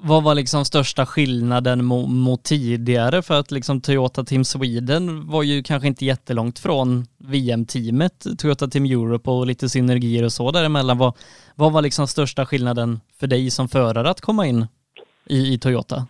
[0.06, 3.22] Vad var liksom största skillnaden mot, mot tidigare?
[3.22, 8.84] För att liksom Toyota Team Sweden var ju kanske inte jättelångt från VM-teamet, Toyota Team
[8.84, 10.98] Europe och lite synergier och så däremellan.
[10.98, 11.12] Vad,
[11.54, 14.66] vad var liksom största skillnaden för dig som förare att komma in
[15.26, 16.06] i, i Toyota?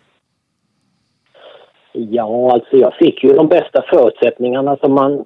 [1.92, 5.24] Ja, alltså jag fick ju de bästa förutsättningarna som man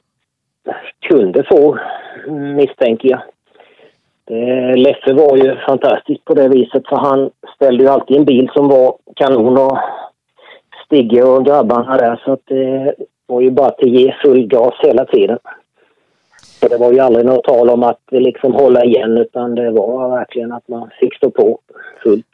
[1.09, 1.78] kunde få,
[2.57, 3.22] misstänker jag.
[4.31, 8.51] Eh, Leffe var ju fantastisk på det viset för han ställde ju alltid en bil
[8.55, 9.79] som var kanon och
[10.85, 12.95] Stigge och grabbarna där så att det
[13.27, 15.38] var ju bara att ge full gas hela tiden.
[16.61, 20.11] Så det var ju aldrig något tal om att liksom hålla igen utan det var
[20.11, 21.59] verkligen att man fick stå på
[22.03, 22.27] fullt.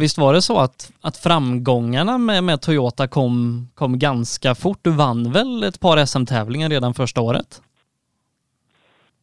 [0.00, 4.78] Visst var det så att, att framgångarna med, med Toyota kom, kom ganska fort?
[4.82, 7.62] Du vann väl ett par SM-tävlingar redan första året?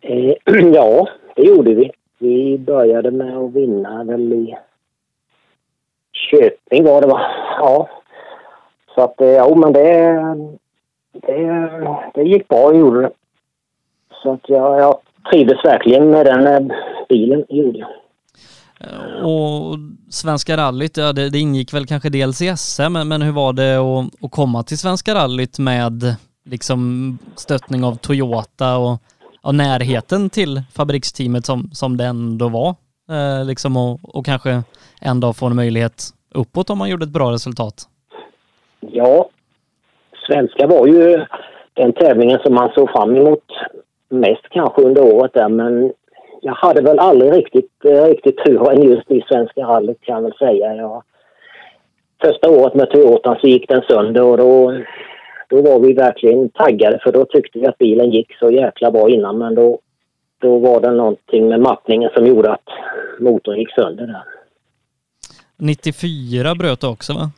[0.02, 0.34] Eh,
[0.74, 1.92] ja, det gjorde vi.
[2.18, 4.58] Vi började med att vinna väl i
[6.32, 7.22] Köping var det va?
[7.60, 7.90] Ja.
[8.96, 10.14] Så att eh, ja, men det,
[11.12, 11.78] det,
[12.14, 13.12] det gick bra, gjorde det.
[14.24, 14.98] Så att jag, jag
[15.32, 16.76] trivdes verkligen med den eh,
[17.10, 17.90] bilen, gjorde jag.
[18.80, 19.78] Eh, och
[20.10, 23.54] Svenska rallyt, ja, det, det ingick väl kanske dels i SM, men, men hur var
[23.54, 29.02] det att, att komma till Svenska rallyt med liksom stöttning av Toyota och,
[29.46, 32.70] och närheten till fabriksteamet som, som det ändå var?
[33.10, 34.64] Eh, liksom och, och kanske
[35.02, 36.04] en dag få en möjlighet
[36.36, 37.76] uppåt om man gjorde ett bra resultat.
[38.80, 39.30] Ja,
[40.28, 41.26] svenska var ju
[41.74, 43.44] den tävlingen som man såg fram emot
[44.10, 45.94] mest kanske under året där men
[46.42, 50.38] jag hade väl aldrig riktigt, eh, riktigt turen just i Svenska rallyt kan jag väl
[50.38, 50.76] säga.
[50.76, 51.04] Jag,
[52.22, 54.74] första året med Toyotan så gick den sönder och då,
[55.50, 59.10] då var vi verkligen taggade för då tyckte vi att bilen gick så jäkla bra
[59.10, 59.80] innan men då,
[60.38, 62.70] då var det någonting med mappningen som gjorde att
[63.20, 64.24] motorn gick sönder där.
[65.58, 67.32] 94 bröt du också va?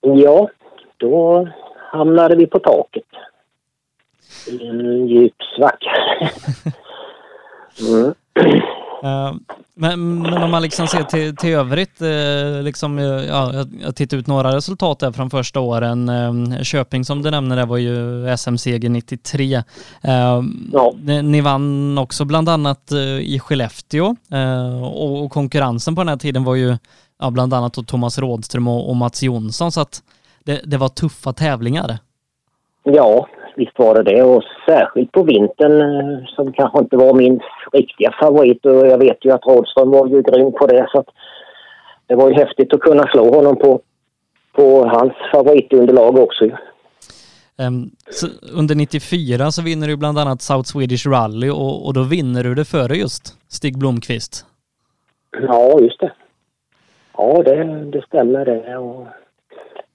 [0.00, 0.48] Ja,
[0.96, 3.04] då hamnade vi på taket.
[4.48, 5.90] I en djup svacka.
[7.88, 8.14] mm.
[9.04, 9.34] Uh,
[9.80, 13.96] men, men, om man liksom ser till, till övrigt, uh, liksom, uh, ja, jag, jag
[13.96, 16.10] tittar ut några resultat där från första åren.
[16.62, 19.62] Köping som du nämnde där var ju SM-seger 93.
[20.02, 20.44] Ja.
[21.02, 24.16] Ni, ni, vann också bland annat i Skellefteå
[24.82, 26.76] och, och, konkurrensen på den här tiden var ju
[27.20, 30.02] ja, bland annat Thomas Rådström och, och Mats Jonsson så att
[30.44, 31.98] det, det var tuffa tävlingar.
[32.82, 33.26] Ja,
[33.60, 37.40] visst var det det och särskilt på vintern eh, som kanske inte var min
[37.72, 41.04] riktiga favorit och jag vet ju att Rådström var ju grym på det så
[42.06, 43.80] det var ju häftigt att kunna slå honom på,
[44.52, 46.44] på hans favoritunderlag också.
[47.58, 47.90] Um,
[48.54, 52.54] under 94 så vinner du bland annat South Swedish Rally och, och då vinner du
[52.54, 54.46] det före just Stig Blomqvist.
[55.48, 56.12] Ja, just det.
[57.16, 58.76] Ja, det, det stämmer det.
[58.76, 59.06] Och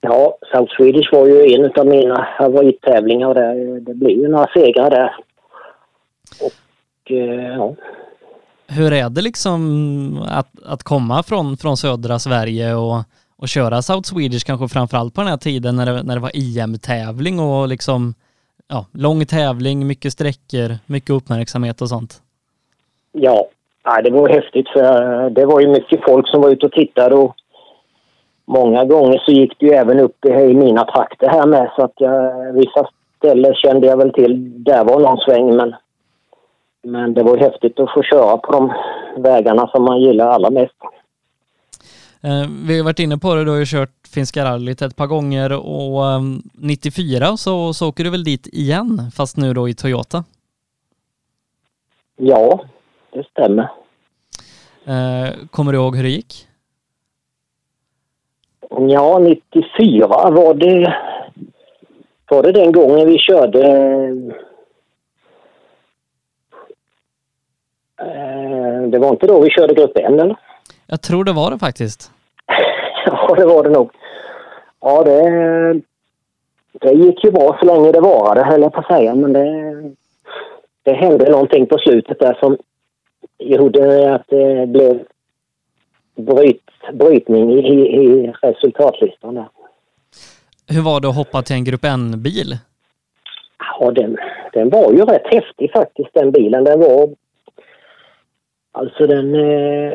[0.05, 4.47] Ja, South Swedish var ju en av mina favorittävlingar och det, det blir ju några
[4.53, 5.15] segrar där.
[6.41, 7.75] Och eh, ja.
[8.67, 9.61] Hur är det liksom
[10.29, 12.97] att, att komma från, från södra Sverige och,
[13.37, 16.31] och köra South Swedish kanske framförallt på den här tiden när det, när det var
[16.33, 18.13] EM-tävling och liksom
[18.67, 22.21] ja, lång tävling, mycket sträckor, mycket uppmärksamhet och sånt?
[23.11, 23.45] Ja,
[24.03, 27.35] det var häftigt för det var ju mycket folk som var ute och tittade och
[28.45, 31.93] många gånger så gick det ju även upp i mina trakter här med så att
[31.95, 34.63] jag, vissa ställen kände jag väl till.
[34.63, 35.75] Där var någon sväng men,
[36.83, 38.73] men det var häftigt att få köra på de
[39.21, 40.75] vägarna som man gillar allra mest.
[42.21, 45.07] Eh, vi har varit inne på det, du har ju kört Finska rallyt ett par
[45.07, 49.73] gånger och 94 ehm, så, så åker du väl dit igen fast nu då i
[49.73, 50.23] Toyota?
[52.17, 52.59] Ja,
[53.13, 53.71] det stämmer.
[54.85, 56.47] Eh, kommer du ihåg hur det gick?
[58.69, 60.95] Ja, 94 var det...
[62.29, 63.61] Var det den gången vi körde...
[67.99, 70.35] Eh, det var inte då vi körde Grupp N, eller?
[70.87, 72.11] Jag tror det var det faktiskt.
[73.05, 73.91] ja, det var det nog.
[74.79, 75.81] Ja, det...
[76.71, 79.75] Det gick ju bra så länge det varade, höll jag på att säga, men det...
[80.83, 82.57] Det hände någonting på slutet där som
[83.37, 84.99] gjorde att det blev
[86.15, 89.35] bryt, brytning i, i resultatlistan.
[89.35, 89.47] Där.
[90.67, 92.57] Hur var det att hoppa till en Grupp N-bil?
[93.79, 94.17] Ja, den,
[94.53, 96.63] den var ju rätt häftig faktiskt den bilen.
[96.63, 97.09] Den var...
[98.71, 99.35] Alltså den...
[99.35, 99.93] Eh,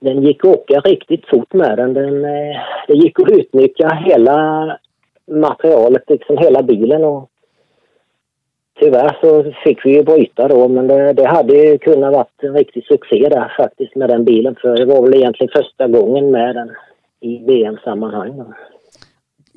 [0.00, 1.94] den gick att åka riktigt fort med den.
[1.94, 4.78] den eh, det gick att utnyttja hela
[5.26, 7.30] materialet, liksom hela bilen och
[8.82, 12.54] tyvärr så fick vi ju bryta då men det, det hade ju kunnat varit en
[12.54, 16.56] riktig succé där faktiskt med den bilen för det var väl egentligen första gången med
[16.56, 16.70] den
[17.20, 18.42] i VM-sammanhang.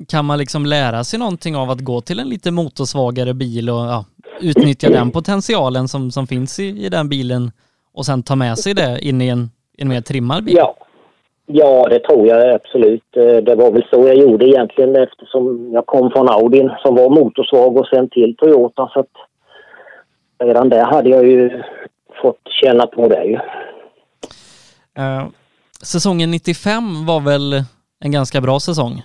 [0.08, 3.76] Kan man liksom lära sig någonting av att gå till en lite motorsvagare bil och
[3.76, 4.04] ja,
[4.40, 7.50] utnyttja den potentialen som, som finns i, i den bilen
[7.92, 10.54] och sen ta med sig det in i en, en mer trimmad bil?
[10.56, 10.76] Ja,
[11.46, 13.16] Ja, det tror jag absolut.
[13.16, 17.10] Eh, det var väl så jag gjorde egentligen eftersom jag kom från Audin som var
[17.10, 18.90] motorsvag och sen till Toyota.
[18.92, 19.12] Så att
[20.38, 21.62] redan där hade jag ju
[22.22, 23.34] fått känna på det ju.
[24.98, 25.28] Uh,
[25.82, 27.52] säsongen 95 var väl
[28.00, 29.02] en ganska bra säsong?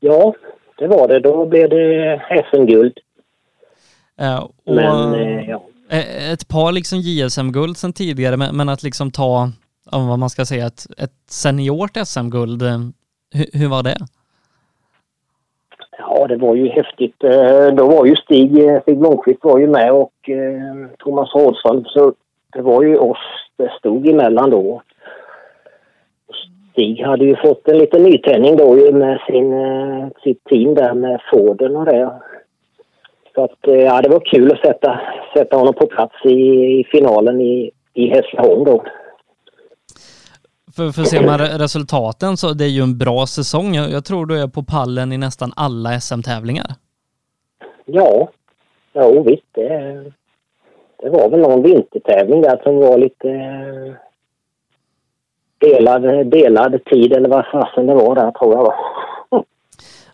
[0.00, 0.34] Ja,
[0.78, 1.20] det var det.
[1.20, 2.98] Då blev det SM-guld.
[4.20, 5.62] Uh, men, uh, ja.
[6.32, 9.50] Ett par liksom JSM-guld sen tidigare, men, men att liksom ta
[9.92, 12.62] om vad man ska säga, ett, ett seniort SM-guld.
[12.62, 12.78] Eh,
[13.34, 13.96] hur, hur, var det?
[15.98, 17.24] Ja, det var ju häftigt.
[17.24, 20.12] Eh, då var ju Stig, eh, Stig Blomqvist var ju med och
[20.98, 22.12] Thomas Rådström, så
[22.52, 23.18] det var ju oss
[23.56, 24.82] det stod emellan då.
[26.72, 29.52] Stig hade ju fått en liten nytändning då med sin,
[30.22, 32.10] sitt team där med Forden och det.
[33.34, 35.00] Så att, ja, det var kul att sätta,
[35.34, 36.30] sätta honom på plats i,
[36.80, 38.84] i finalen i, i Hässleholm då.
[40.76, 43.74] För, för ser man resultaten så det är ju en bra säsong.
[43.74, 46.74] Jag, jag tror du är på pallen i nästan alla SM-tävlingar.
[47.84, 48.28] Ja,
[48.94, 49.46] jo visst.
[49.52, 49.68] Det,
[51.02, 53.94] det var väl någon vintertävling där som var lite eh,
[55.58, 58.74] delad, delad tid eller vad fasen det var där tror jag.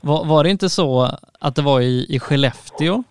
[0.00, 1.08] Var, var det inte så
[1.40, 3.02] att det var i, i Skellefteå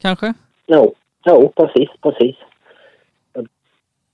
[0.00, 0.34] kanske?
[0.66, 0.94] Jo,
[1.24, 2.36] jo precis, precis.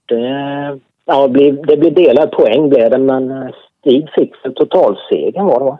[0.06, 0.80] det,
[1.10, 3.48] ja, det, blev, det blev delad poäng blev det, men eh,
[3.80, 5.78] Stig fick för totalsegern var det va?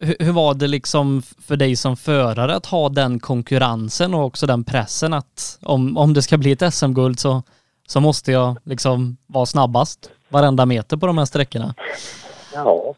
[0.00, 4.46] Hur, hur var det liksom för dig som förare att ha den konkurrensen och också
[4.46, 7.42] den pressen att om, om det ska bli ett SM-guld så,
[7.86, 11.74] så måste jag liksom vara snabbast varenda meter på de här sträckorna?
[12.54, 12.94] Ja.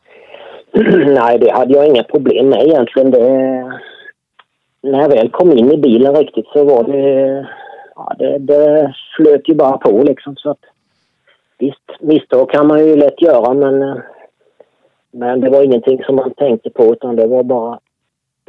[1.06, 3.10] Nej, det hade jag inga problem med egentligen.
[3.10, 3.28] Det,
[4.82, 7.48] när jag väl kom in i bilen riktigt så var det...
[7.94, 10.64] Ja, det, det flöt ju bara på liksom så att...
[11.58, 14.02] Visst, misstag kan man ju lätt göra men...
[15.14, 17.82] Men det var ingenting som man tänkte på utan det var bara att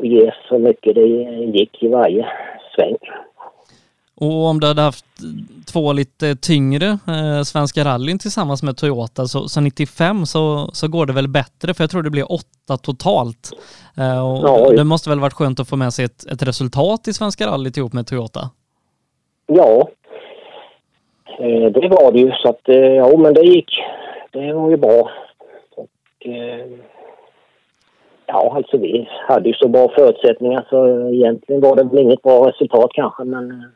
[0.05, 1.07] ge så mycket det
[1.57, 2.27] gick i varje
[2.75, 2.97] sväng.
[4.15, 5.05] Och om du hade haft
[5.65, 11.05] två lite tyngre eh, Svenska rallyn tillsammans med Toyota så, så 95 så, så går
[11.05, 13.51] det väl bättre för jag tror det blir åtta totalt.
[13.97, 17.07] Eh, och Ja, det måste väl varit skönt att få med sig ett, ett resultat
[17.07, 18.49] i Svenska rallyt ihop med Toyota?
[19.45, 19.89] Ja,
[21.39, 23.71] eh, det var det ju så att eh, ja men det gick.
[24.31, 25.11] Det var ju bra.
[25.75, 26.65] Och, eh,
[28.25, 32.49] ja alltså vi hade ju så bra förutsättningar så egentligen var det väl inget bra
[32.49, 33.71] resultat kanske men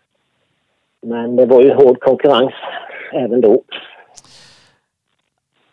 [1.02, 2.54] men det var ju hård konkurrens
[3.14, 3.64] även då.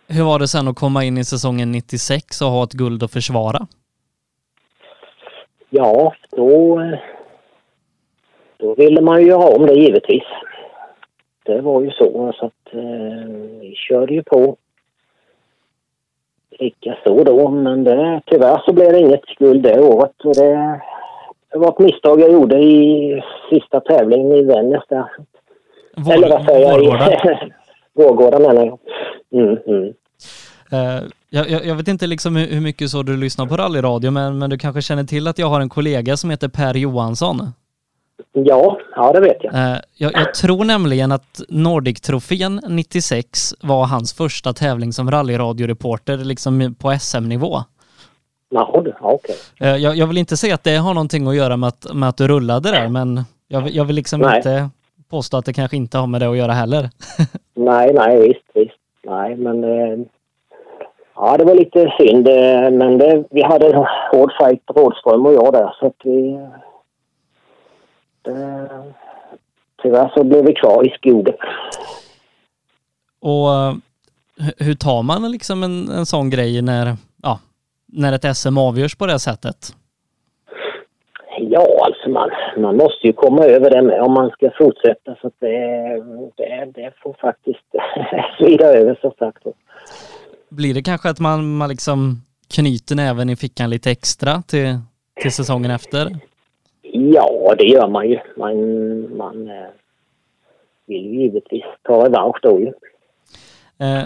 [0.08, 3.12] Hur var det sen att komma in i säsongen 96 och ha ett guld att
[3.12, 3.66] försvara?
[5.70, 6.80] Ja, då,
[8.58, 10.24] då ville man ju göra om det givetvis.
[11.44, 13.30] Det var ju så, så att eh,
[13.60, 14.56] vi körde ju på
[16.58, 20.24] lika så då, men det, tyvärr så blev det inget guld det året.
[20.24, 20.80] Och det,
[21.52, 25.04] det var ett misstag jag gjorde i sista tävlingen i Vännäs där.
[25.96, 26.78] Vår, Eller vad säger jag?
[26.78, 27.40] Vårgårda.
[27.94, 28.78] Vårgårda menar jag.
[29.32, 29.94] Mm, mm.
[31.30, 34.38] Jag, jag, jag vet inte liksom hur, hur mycket så du lyssnar på rallyradio men,
[34.38, 37.36] men du kanske känner till att jag har en kollega som heter Per Johansson.
[38.32, 39.54] Ja, ja det vet jag.
[39.54, 46.74] Eh, jag, jag tror nämligen att Nordic-trofén 96 var hans första tävling som rallyradioreporter liksom
[46.78, 47.58] på SM-nivå.
[48.50, 49.36] Jaha du, ja, okej.
[49.60, 52.08] Eh, jag, jag vill inte säga att det har någonting att göra med att, med
[52.08, 54.36] att du rullade där men jag, vill- jag vill liksom Nej.
[54.36, 54.68] inte
[55.10, 56.90] påstå att det kanske inte har med det att göra heller.
[57.56, 58.76] Nej, nej, visst, visst.
[59.06, 59.64] Nej, men...
[59.64, 59.98] Eh,
[61.16, 62.28] ja, det var lite synd.
[62.28, 66.38] eh, Men det, vi hade en hård fight, Rådström och jag där, så att vi...
[68.24, 68.68] Det,
[69.82, 71.34] tyvärr så blev vi kvar i skogen.
[73.20, 73.74] Och eh,
[74.38, 77.40] hu- hur tar man liksom en, en sån grej när, ja,
[77.86, 79.56] när ett SM avgörs på det sättet?
[81.38, 85.16] Ja, alltså man, man måste ju komma över det med om man ska fortsätta.
[85.20, 85.56] Så att det,
[86.36, 87.64] det, det får faktiskt
[88.38, 89.42] svida över så sagt.
[90.48, 92.22] Blir det kanske att man, man liksom
[92.54, 94.78] knyter näven i fickan lite extra till,
[95.22, 96.06] till säsongen efter?
[96.96, 98.18] Ja, det gör man ju.
[98.36, 99.66] Man, man eh,
[100.86, 102.72] vill ju givetvis ta revansch då ju.
[103.86, 104.04] Eh,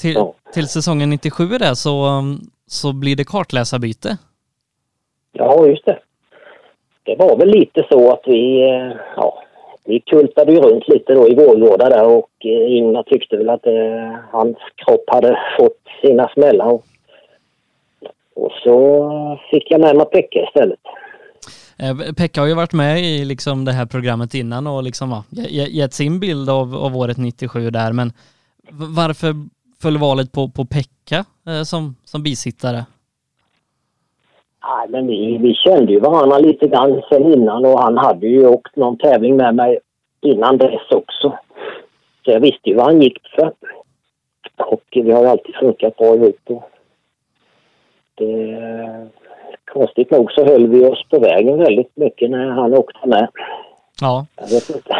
[0.00, 0.34] till, Ja.
[0.52, 4.18] till säsongen 97 där så, um, så blir det kartläsarbyte.
[5.32, 5.98] Ja, just det.
[7.02, 9.42] Det var väl lite så att vi, eh, ja,
[9.84, 13.66] vi kultade ju runt lite då i Vårgårda där och eh, Ingmar tyckte väl att
[13.66, 16.66] eh, hans kropp hade fått sina smällar.
[16.66, 16.84] Och,
[18.34, 20.80] och så fick jag med mig Pekka istället.
[21.82, 25.24] Eh, Pekka har ju varit med i liksom det här programmet innan och liksom, va,
[25.50, 28.12] gett sin bild av, av året 97 där, men
[28.96, 29.34] varför
[29.82, 32.84] föll valet på, på Pekka eh, som, som bisittare?
[34.64, 38.46] Nej, men vi, vi kände ju varandra lite grann sen innan och han hade ju
[38.46, 39.78] åkt någon tävling med mig
[40.20, 41.38] innan dess också.
[42.24, 43.52] Så jag visste ju vad han gick för.
[44.56, 46.40] Och vi har ju alltid funkat bra ihop.
[46.44, 46.70] Och
[48.14, 49.08] det,
[49.72, 53.28] konstigt nog så höll vi oss på vägen väldigt mycket när han åkte med.
[54.00, 54.90] Ja, Jag vet inte.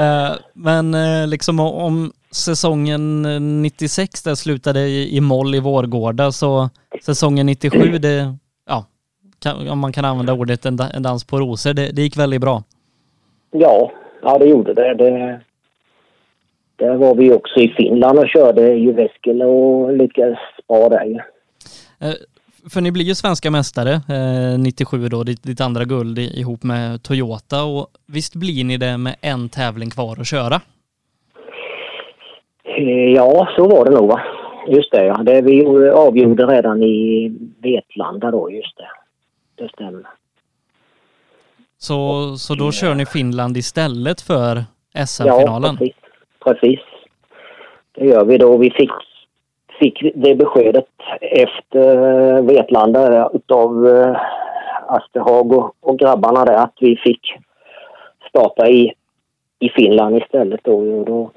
[0.00, 6.32] Eh, Men eh, liksom om säsongen eh, 96 där slutade i, i moll i Vårgårda
[6.32, 6.68] så
[7.04, 8.34] säsongen 97 det,
[8.66, 8.84] ja,
[9.42, 12.16] kan, om man kan använda ordet en, da- en dans på rosor, det, det gick
[12.16, 12.62] väldigt bra.
[13.50, 14.94] ja, ja, det gjorde det.
[14.94, 15.40] det.
[16.76, 21.24] Där var vi också i Finland och körde Jyväskylä och lyckades bra där.
[22.00, 22.12] Eh,
[22.68, 27.02] För ni blir ju svenska mästare eh, 97 då, ditt, ditt andra guld ihop med
[27.02, 30.60] Toyota och visst blir ni det med en tävling kvar att köra?
[32.64, 34.20] Eh, Ja, så var det nog va.
[34.68, 35.14] Just det ja.
[35.22, 37.28] Det vi avgjorde redan i
[37.62, 38.88] Vetlanda då, just det.
[39.62, 40.06] Det stämmer.
[41.78, 45.76] Så, så då kör ni Finland istället för Ja, SM-finalen?
[45.76, 45.94] precis.
[46.44, 46.80] Precis.
[47.94, 48.56] Det gör vi då.
[48.56, 48.90] Vi fick,
[49.80, 50.88] fick det beskedet
[51.20, 51.96] efter
[52.36, 54.16] eh, Vetlanda utav uh,
[54.88, 57.20] Asterhag och, och grabbarna där att vi fick
[58.28, 58.92] starta i
[59.60, 60.74] i Finland istället då.
[60.74, 61.30] Och då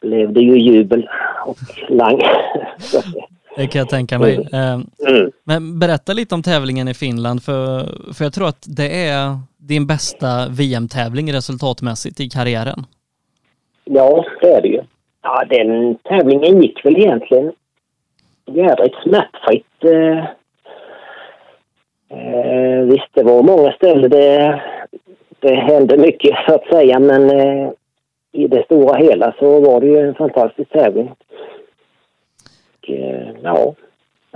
[0.00, 1.08] blev det ju jubel
[1.46, 1.56] och
[1.88, 2.20] lang.
[3.56, 4.48] Det kan jag tänka mig.
[4.52, 5.30] Eh, Mm.
[5.44, 9.86] Men berätta lite om tävlingen i Finland, för, för jag tror att det är din
[9.86, 12.84] bästa VM-tävling resultatmässigt i karriären.
[13.84, 14.80] Ja, det är det ju.
[15.28, 17.52] Ja, den tävlingen gick väl egentligen
[18.44, 19.84] jädrigt smärtfritt.
[19.84, 20.18] Eh,
[22.18, 24.62] eh, visst, det var många ställen det,
[25.40, 27.70] det hände mycket så att säga, men eh,
[28.32, 31.10] i det stora hela så var det ju en fantastisk tävling.
[32.82, 33.74] Och, eh, ja,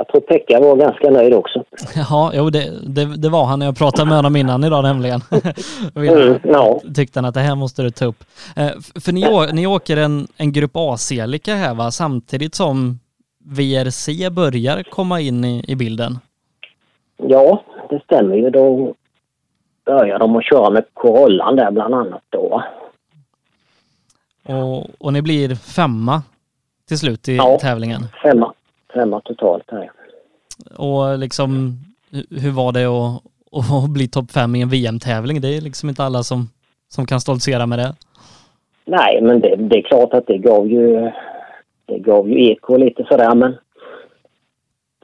[0.00, 1.64] jag tror Pekka var ganska nöjd också.
[2.10, 5.20] Ja, jo det, det, det var han när jag pratade med honom innan idag nämligen.
[5.94, 6.80] Mm, ja.
[6.94, 8.24] Tyckte han att det här måste du ta upp.
[8.56, 8.68] Eh,
[9.00, 12.98] För ni, ni åker en, en grupp A-C-lika här va, samtidigt som
[13.44, 16.18] VRC börjar komma in i, i bilden.
[17.16, 18.50] Ja, det stämmer ju.
[18.50, 18.94] Då
[19.86, 22.62] började de att köra med Corollan där bland annat då.
[24.46, 26.22] Och, och ni blir femma
[26.88, 27.58] till slut i Ja.
[27.60, 28.02] tävlingen.
[28.22, 28.52] Femma,
[28.94, 29.90] femma totalt här.
[30.78, 31.74] Och liksom,
[32.10, 33.22] hu- hur var det att,
[33.84, 35.40] att bli topp fem i en VM-tävling?
[35.40, 36.48] Det är liksom inte alla som,
[36.88, 37.94] som kan stoltsera med det.
[38.84, 41.10] Nej, men det, det är klart att det gav ju,
[41.86, 43.56] det gav ju eko lite sådär, men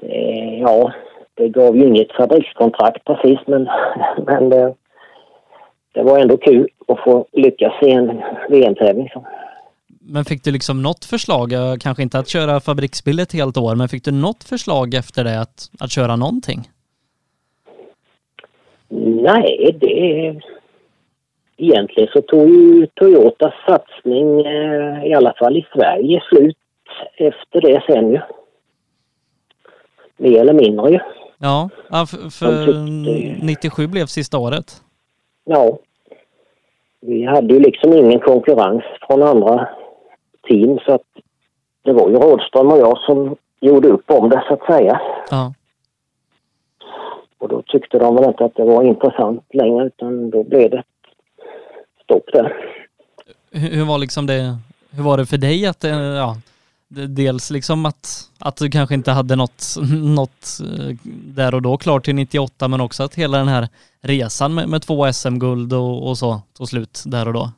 [0.00, 0.92] det, ja,
[1.34, 3.68] det gav ju inget fabrikskontrakt precis, men,
[4.26, 4.74] men det,
[5.92, 9.10] det var ändå kul att få lyckas i en VM-tävling.
[10.08, 13.88] Men fick du liksom något förslag, kanske inte att köra fabriksbil ett helt år, men
[13.88, 16.60] fick du något förslag efter det att, att köra någonting?
[18.88, 20.40] Nej, det...
[21.58, 26.56] Egentligen så tog ju Toyotas satsning, eh, i alla fall i Sverige, slut
[27.16, 28.20] efter det sen ju.
[30.16, 30.98] Mer eller mindre ju.
[31.38, 34.82] Ja, ja för, för tyckte- 97 blev sista året.
[35.44, 35.78] Ja.
[37.00, 39.68] Vi hade ju liksom ingen konkurrens från andra
[40.48, 41.02] team så att
[41.84, 45.00] det var ju Rådström och jag som gjorde upp om det så att säga.
[45.30, 45.54] Ja.
[47.38, 50.82] Och då tyckte de väl inte att det var intressant längre utan då blev det
[52.04, 52.52] stopp där.
[53.50, 54.56] Hur, hur var liksom det,
[54.90, 56.36] hur var det för dig att, eh, ja,
[56.88, 59.64] det- dels liksom att, att du kanske inte hade något,
[60.14, 63.68] något eh, där och då klart till 98, men också att hela den här
[64.02, 67.50] resan med, med två SM-guld och, och så tog slut där och då.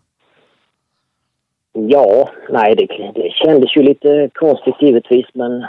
[1.87, 5.67] Ja, nej det, det kändes ju lite konstigt givetvis men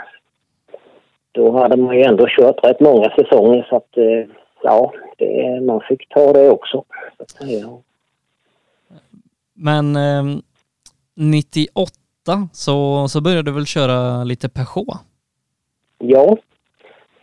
[1.32, 5.80] då hade man ju ändå kört rätt många säsonger så att eh, ja, det, man
[5.80, 6.84] fick ta det också.
[7.38, 7.66] Säga.
[9.54, 10.24] Men eh,
[11.14, 11.92] 98
[12.52, 14.98] så, så började du väl köra lite Peugeot?
[15.98, 16.36] Ja,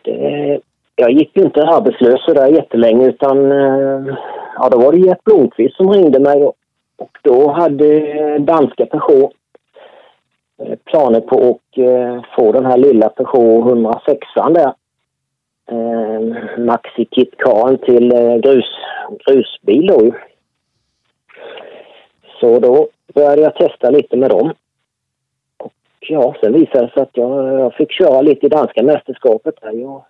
[0.01, 0.59] det,
[0.95, 4.15] jag gick inte arbetslös så där jättelänge utan eh,
[4.55, 6.53] ja, då var det Gert Blomqvist som ringde mig och,
[6.97, 9.33] och då hade danska Peugeot
[10.57, 14.73] eh, planer på att eh, få den här lilla Peugeot 106 där.
[15.71, 18.09] Eh, Maxi Kit Karen till
[18.43, 18.65] grus,
[19.25, 20.11] grusbil då ju.
[22.39, 24.53] Så då började jag testa lite med dem.
[25.57, 29.61] Och ja, sen visade det sig att jag, jag fick köra lite i danska mästerskapet
[29.61, 29.71] där.
[29.71, 30.05] Jag,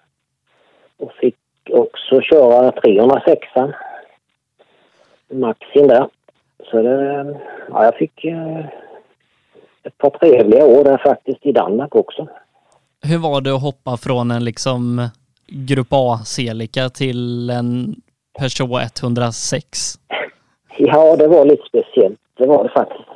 [0.97, 1.35] och fick
[1.69, 3.47] också köra 306
[5.29, 6.07] Maxin där.
[6.71, 7.35] Så det,
[7.69, 8.65] ja, jag fick eh,
[9.83, 12.27] ett par trevliga år där faktiskt i Danmark också.
[13.01, 15.09] Hur var det att hoppa från en liksom
[15.47, 17.95] Grupp A-Celica till en
[18.39, 19.93] Peugeot 106?
[20.77, 22.19] Ja, det var lite speciellt.
[22.37, 23.09] Det var det faktiskt.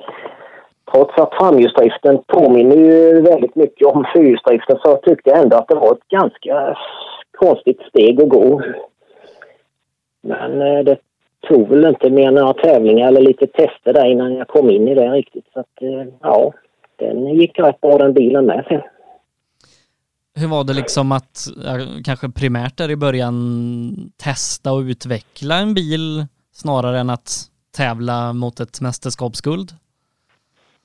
[0.91, 5.75] Trots att framhjulsdriften påminner ju väldigt mycket om fyrhjulsdriften så tyckte jag ändå att det
[5.75, 6.77] var ett ganska
[7.37, 8.61] konstigt steg att gå.
[10.21, 10.97] Men eh, det
[11.41, 14.95] tog väl inte mer några tävlingar eller lite tester där innan jag kom in i
[14.95, 15.45] det riktigt.
[15.53, 16.53] Så att, eh, ja,
[16.95, 18.81] den gick rätt bra den bilen med sen.
[20.35, 21.47] Hur var det liksom att,
[22.05, 27.29] kanske primärt där i början, testa och utveckla en bil snarare än att
[27.77, 29.69] tävla mot ett mästerskapsguld?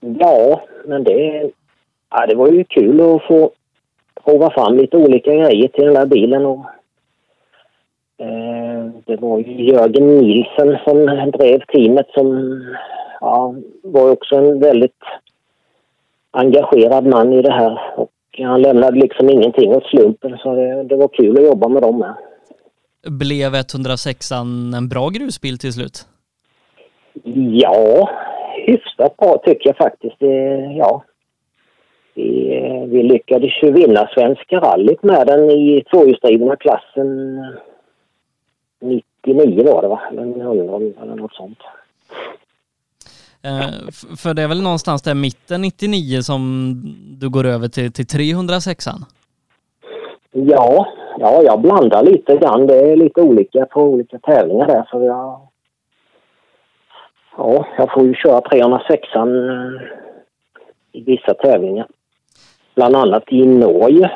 [0.01, 1.51] Ja, men det,
[2.11, 3.51] ja, det var ju kul att få
[4.25, 6.47] prova fram lite olika grejer till den där bilen.
[6.47, 6.67] Och,
[9.07, 12.61] det var ju Jörgen Nielsen som drev teamet som
[13.21, 15.03] ja, var också en väldigt
[16.31, 17.79] engagerad man i det här.
[17.97, 21.83] Och han lämnade liksom ingenting åt slumpen så det, det var kul att jobba med
[21.83, 22.15] dem med.
[23.07, 26.07] Blev 106 en bra grusbil till slut?
[27.35, 28.09] Ja,
[28.67, 30.17] hyfsat bra tycker jag faktiskt.
[30.19, 30.37] Det,
[30.79, 31.05] ja.
[32.15, 37.39] Vi, vi lyckades ju vinna Svenska rallyt med den i tvåhjulsdrivna klassen
[38.81, 40.01] 99 var det va?
[40.11, 41.59] Eller 00 eller något sånt.
[43.43, 46.75] Eh, för det är väl någonstans där mitten 99 som
[47.21, 48.87] du går över till, till 306
[50.33, 50.87] Ja,
[51.19, 52.67] ja, jag blandar lite grann.
[52.67, 54.89] Det är lite olika på olika tävlingar där.
[54.91, 55.41] Så jag,
[57.37, 59.25] ja, jag får ju köra 306 eh,
[60.93, 61.87] i vissa tävlingar.
[62.75, 64.11] Bland annat i Norge.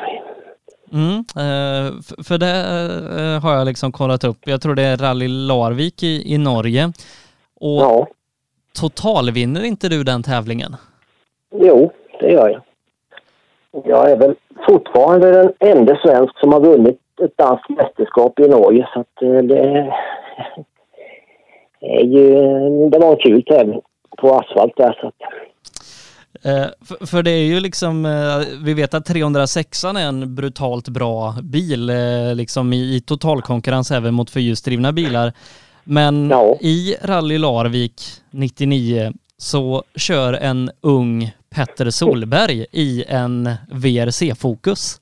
[0.93, 1.93] Mm, eh,
[2.27, 2.55] för det
[3.21, 4.37] eh, har jag liksom kollat upp.
[4.45, 6.91] Jag tror det är Rally Larvik i, i Norge.
[7.59, 8.07] Och Ja,
[8.79, 10.75] totalvinner inte du den tävlingen?
[11.55, 12.61] jo, det gör jag.
[13.85, 14.35] Jag är väl
[14.67, 18.87] fortfarande den enda svensk som har vunnit ett danskt mästerskap i Norge.
[18.93, 19.91] Så att eh, det
[21.81, 22.29] är ju...
[22.89, 23.81] Det var en kul tävling
[24.17, 24.97] på asfalt där.
[25.01, 25.15] Så att,
[26.81, 31.35] för, för det är ju liksom, eh, vi vet att 306 är en brutalt bra
[31.43, 35.33] bil, eh, liksom i, i totalkonkurrens även mot fyrhjulsdrivna bilar.
[35.83, 36.57] Men Ja.
[36.61, 38.01] i Rally Larvik
[38.31, 44.99] 99 så kör en ung Petter Solberg i en VRC-fokus.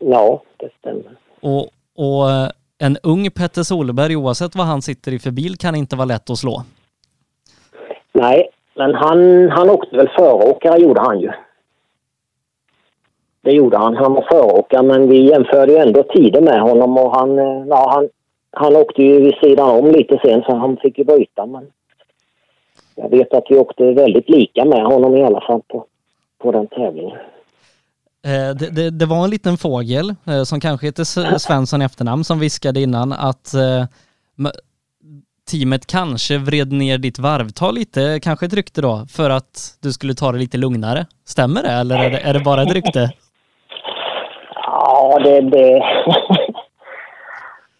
[0.00, 1.16] ja, det stämmer.
[1.40, 5.74] Och, och eh, en ung Petter Solberg, oavsett vad han sitter i för bil, kan
[5.74, 6.64] inte vara lätt att slå.
[8.12, 11.30] Nej, men han, han åkte väl föråkare gjorde han ju.
[13.40, 13.96] Det gjorde han.
[13.96, 17.90] Han var föråkare men vi jämförde ju ändå tider med honom och han, eh, ja,
[17.90, 18.08] han,
[18.50, 21.66] han åkte ju vid sidan om lite sen så han fick ju bryta men
[22.94, 25.84] jag vet att vi åkte väldigt lika med honom i alla fall på,
[26.38, 27.18] på den tävlingen.
[28.24, 32.24] Eh, det, det, det var en liten fågel eh, som kanske heter Svensson i efternamn
[32.24, 33.54] som viskade innan att
[35.50, 40.14] teamet kanske vred ner ditt varvtal lite, kanske ett rykte då, för att du skulle
[40.14, 41.06] ta det lite lugnare.
[41.24, 43.10] Stämmer det eller är det, är det bara ett rykte?
[44.54, 45.82] Ja, det, det,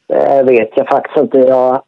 [0.45, 1.39] det vet jag faktiskt inte.
[1.39, 1.83] Jag,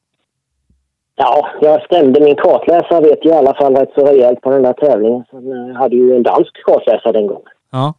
[1.17, 4.63] ja, jag stämde min kartläsare vet jag i alla fall rätt så rejält på den
[4.63, 5.25] där tävlingen.
[5.31, 7.53] Jag hade ju en dansk kartläsare den gången.
[7.73, 7.95] Ja.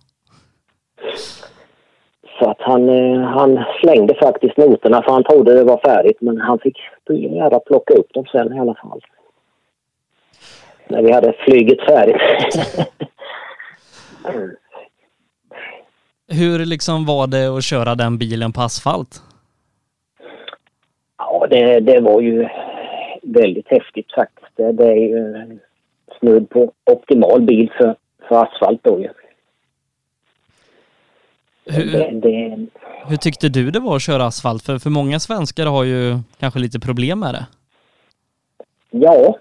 [2.40, 6.42] Så att han, eh, han slängde faktiskt noterna för han trodde det var färdigt men
[6.42, 6.78] han fick
[7.10, 9.02] jävla plocka upp dem sen i alla fall.
[10.88, 12.22] När vi hade flyget färdigt.
[16.28, 19.24] Hur liksom var det att köra den bilen på asfalt?
[21.18, 22.50] Ja, det, det var ju
[23.24, 24.52] väldigt häftigt faktiskt.
[24.56, 25.48] Det, det är ju
[26.20, 27.96] snudd på optimal bil för,
[28.28, 29.10] för asfalt då ju.
[31.70, 32.68] Hur, det,
[33.08, 34.64] hur tyckte du det var att köra asfalt?
[34.64, 37.46] För, för många svenskar har ju kanske lite problem med det.
[38.90, 39.38] ja.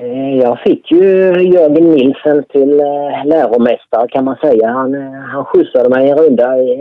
[0.00, 1.04] Eh, Jag fick ju
[1.52, 4.68] Jörgen Nilsen till eh, läromästare kan man säga.
[4.68, 6.72] Han, eh, han skjutsade mig en runda i,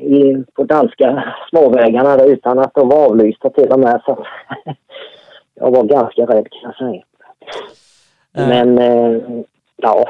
[0.00, 4.00] i, på danska småvägarna där utan att de var avlysta till och med.
[4.04, 4.26] Så
[5.54, 7.02] jag var ganska rädd kan jag säga.
[8.36, 8.48] Eh.
[8.48, 8.78] Men
[9.76, 10.08] ja,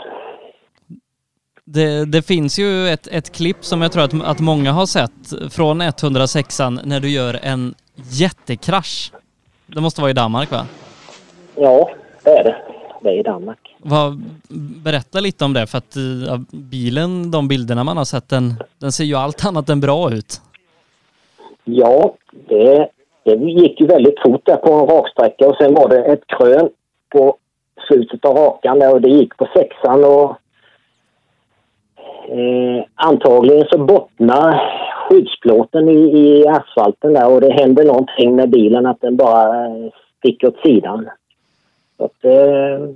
[1.69, 5.53] Det, det finns ju ett, ett klipp som jag tror att, att många har sett
[5.53, 9.12] från 106 när du gör en jättekrasch.
[9.67, 10.67] Det måste vara i Danmark va?
[11.57, 11.91] ja,
[12.25, 12.57] det är det.
[13.01, 13.77] Det är i Danmark.
[13.79, 14.23] Vad,
[14.85, 18.93] berätta lite om det för att eh, bilen, de bilderna man har sett, den, den
[18.93, 20.41] ser ju allt annat än bra ut.
[21.64, 22.14] Ja,
[22.49, 22.89] det,
[23.25, 26.69] det gick ju väldigt fort där på en raksträcka och sen var det ett krön
[27.12, 27.37] på
[27.89, 30.37] slutet av rakan där och det gick på sexan och
[32.29, 34.61] eh, antagligen så bottnar
[35.09, 39.91] skyddsplåten i, i asfalten där och det händer någonting med bilen att den bara eh,
[40.18, 41.09] sticker åt sidan.
[41.97, 42.89] Så att, eh,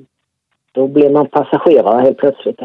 [0.73, 2.61] då blir man passagerare helt plötsligt.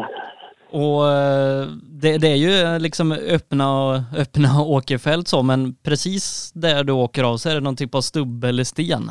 [0.70, 1.66] Och eh,
[2.02, 7.36] det, det är ju liksom öppna, öppna åkerfält så, men precis där du åker av
[7.36, 9.10] så är det någon typ av stubbe eller sten.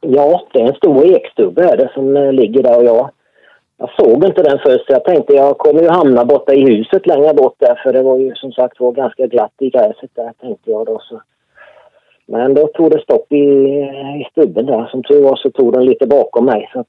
[0.00, 3.10] Ja, det är en stor ekstubbe är det som eh, ligger där och jag,
[3.82, 4.84] jag såg inte den först.
[4.88, 8.18] Jag tänkte jag kommer ju hamna borta i huset längre bort där för det var
[8.18, 10.98] ju som sagt var ganska glatt i gräset där tänkte jag då.
[11.08, 11.22] Så.
[12.26, 13.44] Men då tog det stopp i,
[14.22, 14.86] i stubben där.
[14.86, 16.70] Som tur var så tog den lite bakom mig.
[16.72, 16.86] Så att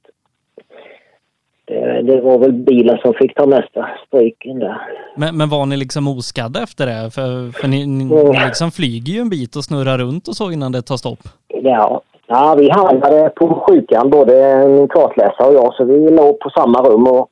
[1.65, 4.77] det, det var väl bilen som fick ta mesta stryken där.
[5.15, 7.11] Men, men var ni liksom oskadda efter det?
[7.11, 8.31] För, för ni, ni, Mm.
[8.31, 11.19] ni liksom flyger ju en bit och snurrar runt och så innan det tar stopp.
[11.47, 16.49] Ja, ja vi hamnade på sjukan både min kartläsare och jag så vi låg på
[16.49, 17.29] samma rum och,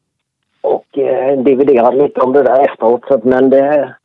[0.61, 3.01] och eh, dividerade lite om det där efteråt.
[3.07, 3.95] Så, men det,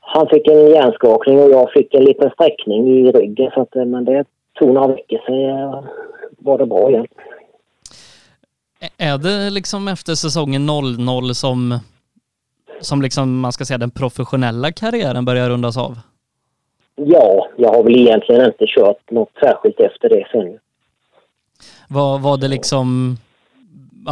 [0.00, 3.50] han fick en hjärnskakning och jag fick en liten sträckning i ryggen.
[3.54, 4.24] Så att, eh, men det
[4.58, 5.84] tog några veckor så eh,
[6.38, 7.06] var det bra igen.
[8.98, 11.78] Är det liksom efter säsongen 00 som,
[12.80, 15.98] som liksom man ska säga den professionella karriären börjar rundas av?
[16.96, 20.58] Ja, jag har väl egentligen inte kört något särskilt efter det sen.
[21.88, 23.16] Var, var det liksom,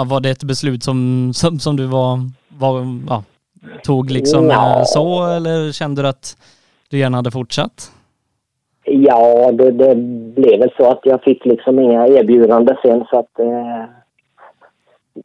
[0.07, 2.19] var det ett beslut som, som, som du var,
[2.49, 3.25] var ja,
[3.83, 4.79] tog liksom Ja.
[4.79, 6.37] eh, så eller kände du att
[6.91, 7.93] du gärna hade fortsatt?
[8.85, 9.95] Ja, det, det
[10.35, 13.85] blev väl så att jag fick liksom inga erbjudanden sen så att eh,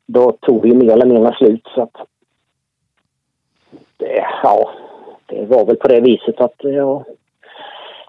[0.06, 1.96] då tog det mer eller mindre slut så att
[3.98, 4.70] det, ja,
[5.26, 7.06] det var väl på det viset att ja,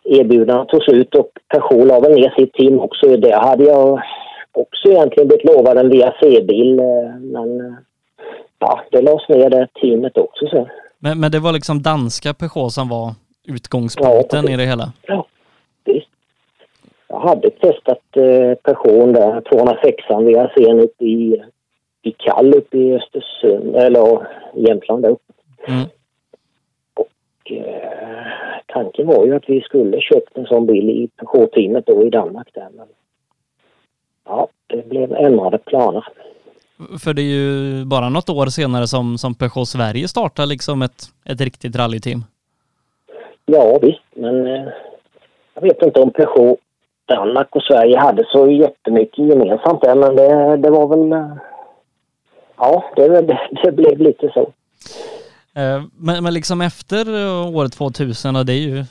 [0.09, 3.17] erbjudandena tog slut och Peugeot la väl ner sitt team också.
[3.17, 4.03] Det hade jag
[4.53, 7.75] också egentligen blivit lovad en VRC-bil eh, men eh,
[8.59, 10.67] ja, det lades ner det teamet också sen.
[10.99, 13.15] Men, men det var liksom danska Peugeot som var
[13.49, 14.93] utgångspunkten Ja, i det hela?
[15.03, 15.27] Ja,
[15.85, 16.09] visst.
[17.09, 21.43] Jag hade testat eh, Peugeot där, 206 vi har sen uppe i,
[22.03, 25.33] i Kall uppe i Östersund, eller Jämtland där uppe.
[25.67, 25.85] Mm.
[26.95, 32.07] Och eh, tanken var ju att vi skulle köpt en sån bil i Peugeot-teamet då
[32.07, 32.69] i Danmark där.
[32.77, 32.87] Men,
[34.25, 36.05] ja, det blev ändrade planer.
[37.05, 41.03] För det är ju bara något år senare som, som Peugeot Sverige startar liksom ett,
[41.25, 42.25] ett riktigt rallyteam.
[43.47, 44.69] Ja visst, men eh,
[45.55, 46.59] jag vet inte om Peugeot
[47.07, 51.13] Danmark och Sverige hade så jättemycket gemensamt där, men det, det var väl...
[51.13, 51.37] eh,
[52.61, 54.53] Ja, det, det, det blev lite så.
[55.59, 58.85] Eh, Men, men liksom efter eh, år 2000, och det är ju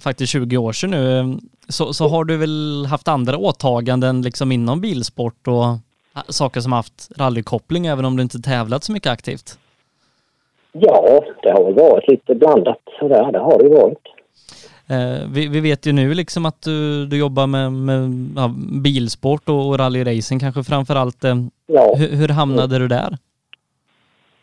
[0.00, 1.26] faktiskt 20 år sedan nu, eh,
[1.68, 5.64] så, så har du väl haft andra åtaganden liksom inom bilsport och
[6.28, 9.58] saker som haft rallykoppling även om du inte tävlat så mycket aktivt?
[10.72, 13.98] Ja, det har väl varit lite blandat sådär, det har det varit.
[14.86, 19.48] Eh, Vi, vi vet ju nu liksom att du, du jobbar med, med ja, bilsport
[19.48, 21.24] och, och rallyracing kanske framför allt.
[21.24, 23.18] eh, Ja, Hur, hur hamnade du där?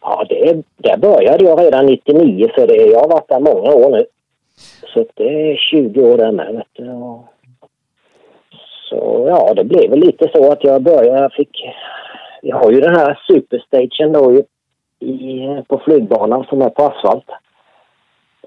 [0.02, 3.92] Ja det, där började jag redan 99 så det, jag har varit där många år
[3.92, 4.06] nu.
[4.94, 6.54] Så det är 20 år där med.
[6.56, 6.90] Vet du.
[6.90, 7.26] Och,
[8.90, 11.74] så ja, det blev väl lite så att jag började, jag fick...
[12.42, 14.46] Vi har ju den här superstagen då i,
[15.06, 17.30] i, på flygbanan som är på asfalt.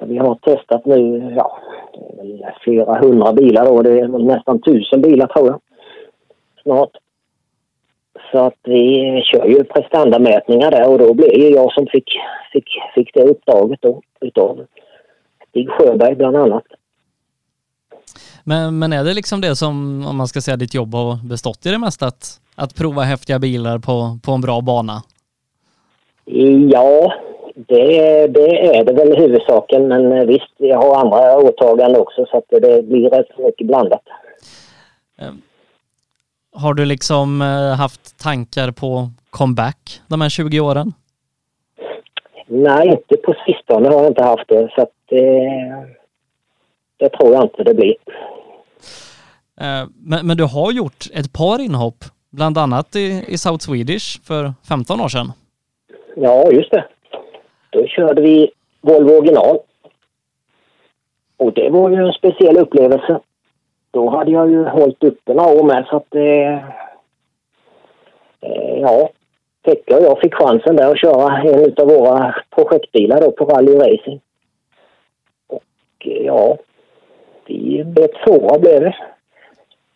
[0.00, 1.58] Vi har testat nu, ja,
[1.92, 3.82] det är väl flera hundra bilar då.
[3.82, 5.60] Det är nästan tusen bilar tror jag.
[6.62, 6.96] Snart.
[8.34, 12.04] Så att vi kör ju prestandamätningar där och då blev ju jag som fick,
[12.52, 12.64] fick,
[12.94, 14.66] fick det uppdraget då utav
[15.48, 16.64] Stig Sjöberg bland annat.
[18.44, 21.66] Men, men är det liksom det som, om man ska säga ditt jobb har bestått
[21.66, 25.02] i det mesta, att, att prova häftiga bilar på, på en bra bana?
[26.70, 27.14] Ja,
[27.54, 32.44] det, det är det väl huvudsaken men visst, jag har andra åtaganden också så att
[32.48, 34.02] det blir rätt mycket blandat.
[36.54, 40.92] Har du liksom eh, haft tankar på comeback de här 20 åren?
[42.46, 45.40] Nej, inte på sistone har jag inte haft det så att det,
[46.96, 47.94] det tror jag inte det blir.
[49.60, 54.22] Eh, Men, men du har gjort ett par inhopp, bland annat i, i South Swedish
[54.24, 55.32] för 15 år sedan.
[56.16, 56.84] Ja, just det.
[57.70, 58.50] Då körde vi
[58.80, 59.58] Volvo original.
[61.36, 63.20] Och det var ju en speciell upplevelse.
[63.94, 66.54] Då hade jag ju hållit uppe några år med så att eh,
[68.40, 69.10] eh, ja,
[69.62, 73.74] Pekka och jag fick chansen där att köra en av våra projektbilar då på rally
[73.74, 74.20] racing.
[75.46, 75.62] Och
[75.98, 76.58] eh, ja,
[77.46, 78.96] vi bet tvåa blev det.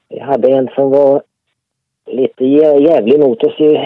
[0.09, 1.23] Vi hade en som var
[2.07, 3.79] lite jävlig mot oss i,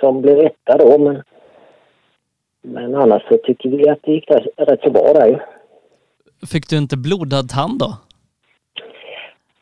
[0.00, 1.22] som blev etta då men,
[2.62, 5.38] men annars så tycker vi att det gick rätt så bra där ju.
[6.46, 7.94] Fick du inte blodad tand då?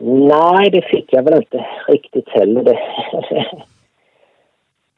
[0.00, 2.62] Nej, det fick jag väl inte riktigt heller.
[2.62, 2.78] Det,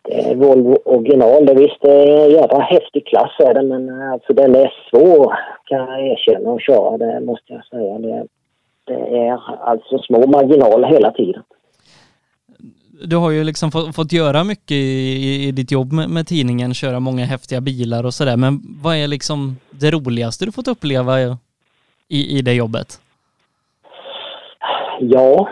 [0.03, 1.47] det är Volvo original.
[1.47, 4.73] Det visst, det är en jävla häftig klass är det, men eh, alltså den är
[4.91, 6.99] svår kan jag erkänna att köra.
[6.99, 7.99] Det måste jag säga.
[7.99, 8.27] Det,
[8.85, 11.43] det är alltså små marginaler hela tiden.
[13.05, 16.75] Du har ju liksom fått, fått göra mycket i, i, ditt jobb med, med tidningen,
[16.75, 18.37] köra många häftiga bilar och sådär.
[18.37, 21.21] Men vad är liksom det roligaste du fått uppleva
[22.09, 23.01] i, i det jobbet?
[25.03, 25.49] Ja,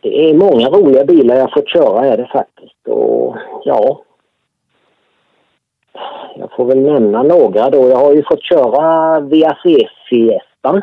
[0.00, 2.88] det är många roliga bilar jag fått köra är det faktiskt.
[2.88, 4.02] Och ja,
[6.36, 7.88] jag får väl nämna några då.
[7.88, 9.62] Jag har ju fått köra VAC
[10.10, 10.82] Fiestan.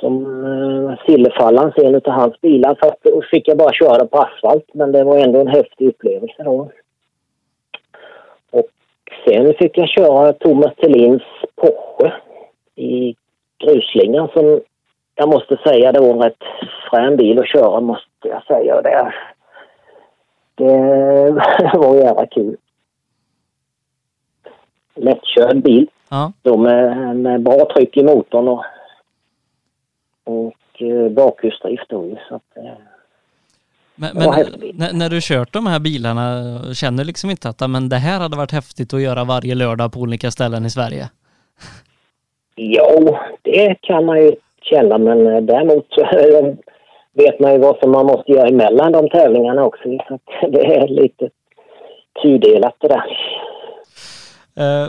[0.00, 2.78] Som eh, Sillefallans, en av hans bilar.
[2.82, 4.64] Fast då fick jag bara köra på asfalt.
[4.72, 6.70] Men det var ändå en häftig upplevelse då.
[8.50, 8.68] Och
[9.24, 11.22] sen fick jag köra Thomas Thelins
[11.56, 12.12] Porsche
[12.76, 13.14] i
[13.58, 14.60] grusslingan som
[15.20, 16.42] jag måste säga det var en rätt
[16.90, 18.82] frän bil att köra måste jag säga.
[18.82, 19.12] Det,
[20.54, 20.74] det
[21.78, 22.56] var jävla kul.
[24.94, 25.90] Lättkörd bil.
[26.08, 26.32] Ja.
[26.42, 28.64] Då med, med bra tryck i motorn och,
[30.24, 32.16] och eh, bakhjulsdrift då ju.
[32.28, 32.72] Så att, eh,
[33.94, 34.30] Men, men
[34.74, 36.24] när, när du kört de här bilarna,
[36.74, 39.92] känner du liksom inte att men det här hade varit häftigt att göra varje lördag
[39.92, 41.10] på olika ställen i Sverige?
[42.56, 46.00] Jo, det kan man ju känna men eh, däremot så
[47.12, 49.82] vet man ju vad som man måste göra emellan de tävlingarna också.
[50.08, 51.30] Så det är lite
[52.22, 53.18] tudelat det där.
[54.56, 54.88] Eh,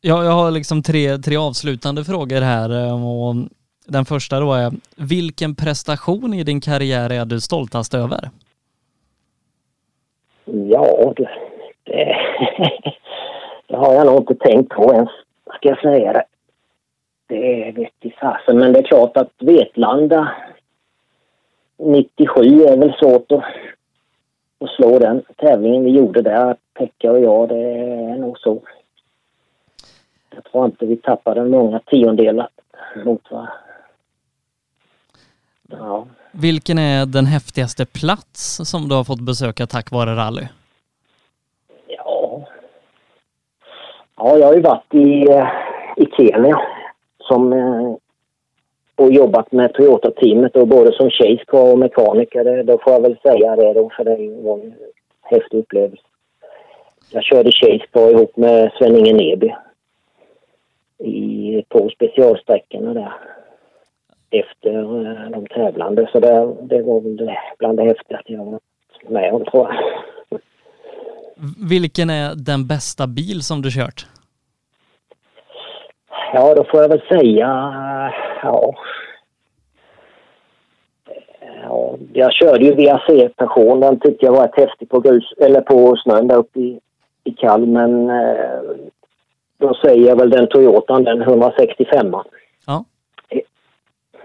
[0.00, 3.34] ja, jag har liksom tre, tre avslutande frågor här eh, och
[3.86, 8.30] den första då är, vilken prestation i din karriär är du stoltast över?
[10.44, 11.30] Ja, det,
[11.84, 12.16] det
[13.76, 15.10] har jag nog inte tänkt på ens,
[15.56, 16.24] ska jag säga det.
[17.30, 20.34] Det vet i fasen, men det är klart att Vetlanda
[21.78, 23.44] 97 är väl svårt att,
[24.60, 28.62] att slå den tävlingen vi gjorde där, Pekka och jag, det är nog så.
[30.34, 32.48] Jag tror inte vi tappade många tiondelar
[33.04, 33.52] mot varandra.
[35.68, 36.06] Ja.
[36.32, 40.46] Vilken är den häftigaste plats som du har fått besöka tack vare rally?
[41.86, 42.46] Ja.
[44.16, 45.48] Ja, jag har ju varit i, eh,
[45.96, 46.79] i Kenya
[47.30, 47.94] som, eh,
[48.96, 52.62] och jobbat med Toyota-teamet och både som chase car och mekaniker.
[52.62, 54.74] Då får jag väl säga det då, för det var en
[55.22, 56.02] häftig upplevelse.
[57.10, 59.54] Jag körde chase car ihop med Sven-Inge Neby
[60.98, 63.12] i, på specialsträckorna där
[64.30, 66.08] efter eh, de tävlande.
[66.12, 68.62] Så det, det var väl bland det häftigaste jag varit
[69.08, 69.76] med om, tror jag.
[71.70, 74.06] Vilken är den bästa bil som du kört?
[76.32, 77.48] Ja, då får jag väl säga...
[78.42, 78.74] Ja.
[81.62, 83.80] ja jag körde ju VAC-person.
[83.80, 86.80] Den tyckte jag var rätt häftig på, grus, eller på snön där uppe i,
[87.24, 87.66] i Kall.
[87.66, 88.60] Men eh,
[89.58, 92.14] då säger jag väl den Toyotan, den 165
[92.66, 92.84] Ja.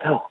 [0.04, 0.30] Ja.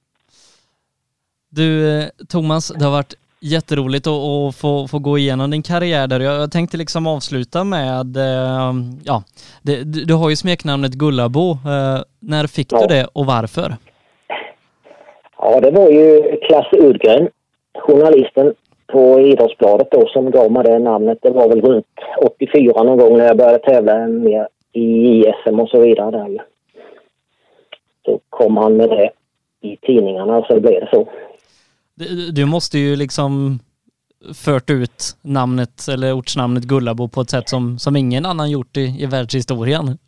[1.48, 3.14] Du eh, Thomas, det har varit
[3.44, 6.20] jätteroligt att, få, få gå igenom din karriär där.
[6.20, 8.72] Jag, jag tänkte liksom avsluta med, eh,
[9.04, 9.22] ja,
[9.62, 11.50] det, du, du har ju smeknamnet Gullabo.
[11.50, 12.80] Eh, när fick Ja.
[12.80, 13.74] du det och varför?
[15.38, 17.28] ja, det var ju Klasse Udgren,
[17.78, 18.54] journalisten
[18.92, 21.18] på Idrottsbladet då, som gav mig det namnet.
[21.22, 21.86] Det var väl runt
[22.22, 24.82] 84 någon gång när jag började tävla mer i
[25.18, 26.38] ISM och så vidare där ju.
[28.04, 29.10] Så kom han med det
[29.68, 31.08] i tidningarna och så blev det så.
[31.96, 33.58] Du, du måste ju liksom
[34.44, 39.02] fört ut namnet eller ortsnamnet Gullabo på ett sätt som, som ingen annan gjort i,
[39.02, 39.98] i världshistorien.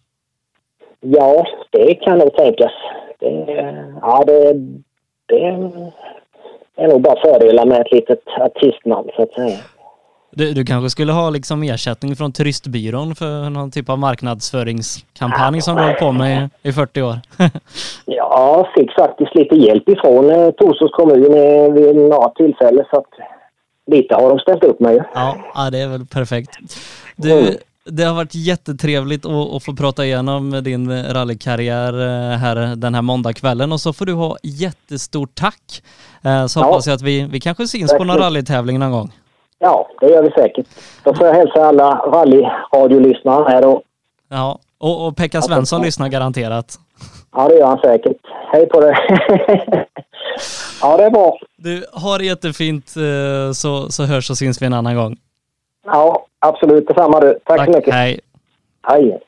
[1.00, 2.72] Ja, det kan nog tänkas.
[3.18, 3.26] Det,
[4.00, 4.52] ja, det,
[5.26, 5.44] det
[6.76, 9.58] är nog bara fördelar med ett litet artistnamn så att säga.
[10.36, 15.76] Du, du kanske skulle ha liksom ersättning från turistbyrån för någon typ av marknadsföringskampanj som
[15.76, 17.18] du har på med i, i 40 år.
[18.04, 22.98] Ja, jag fick faktiskt lite hjälp ifrån eh, Torsås kommun eh, vid några tillfällen så
[22.98, 23.06] att
[23.86, 25.00] lite har de ställt upp med ju.
[25.14, 26.50] Ja, ja, det är väl perfekt.
[26.58, 26.68] Mm.
[27.16, 33.02] Du, det har varit jättetrevligt att, få prata igenom din rallykarriär eh, här den här
[33.02, 35.82] måndagskvällen och så får du ha jättestort tack.
[36.48, 39.12] Så hoppas jag att vi, vi kanske syns på någon rallytävling någon gång.
[39.58, 40.66] Ja, det gör vi säkert.
[41.04, 43.82] Då får jag hälsa alla rallyradiolyssnare här och
[44.28, 46.78] Ja, och, och Pekka Svensson lyssnar garanterat.
[47.32, 48.16] ja, det gör han säkert.
[48.52, 48.94] Hej på dig!
[50.82, 51.38] ja, det är bra.
[51.56, 55.16] Du, har det jättefint eh, så, så hörs och syns vi en annan gång.
[55.84, 56.88] Ja, absolut.
[56.88, 57.38] Detsamma du.
[57.44, 57.94] Tack, så mycket.
[57.94, 58.20] hej.
[58.82, 59.20] Hej.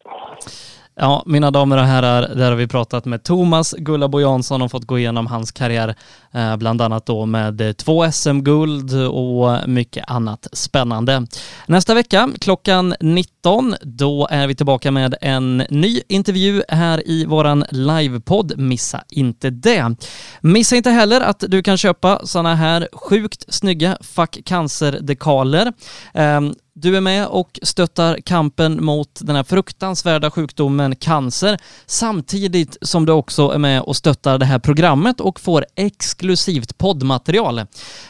[1.00, 4.84] Ja, mina damer och herrar, där har vi pratat med Thomas Gullabo Jansson och fått
[4.84, 5.94] gå igenom hans karriär,
[6.32, 11.26] eh, bland annat då med eh, två SM-guld och mycket annat spännande.
[11.66, 17.64] Nästa vecka klockan 19, då är vi tillbaka med en ny intervju här i våran
[17.70, 18.58] livepodd.
[18.58, 19.96] Missa inte det.
[20.40, 25.72] Missa inte heller att du kan köpa sådana här sjukt snygga Fuck Cancer-dekaler.
[26.14, 33.06] Ehm, du är med och stöttar kampen mot den här fruktansvärda sjukdomen cancer samtidigt som
[33.06, 37.58] du också är med och stöttar det här programmet och får exklusivt poddmaterial.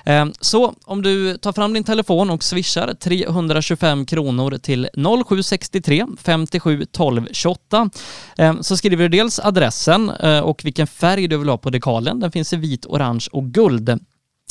[0.05, 4.89] Eh, så om du tar fram din telefon och swishar 325 kronor till
[5.27, 7.91] 0763 57 12 28
[8.61, 12.21] så skriver du dels adressen eh, och vilken färg du vill ha på dekalen.
[12.21, 13.99] Den finns i vit, orange och guld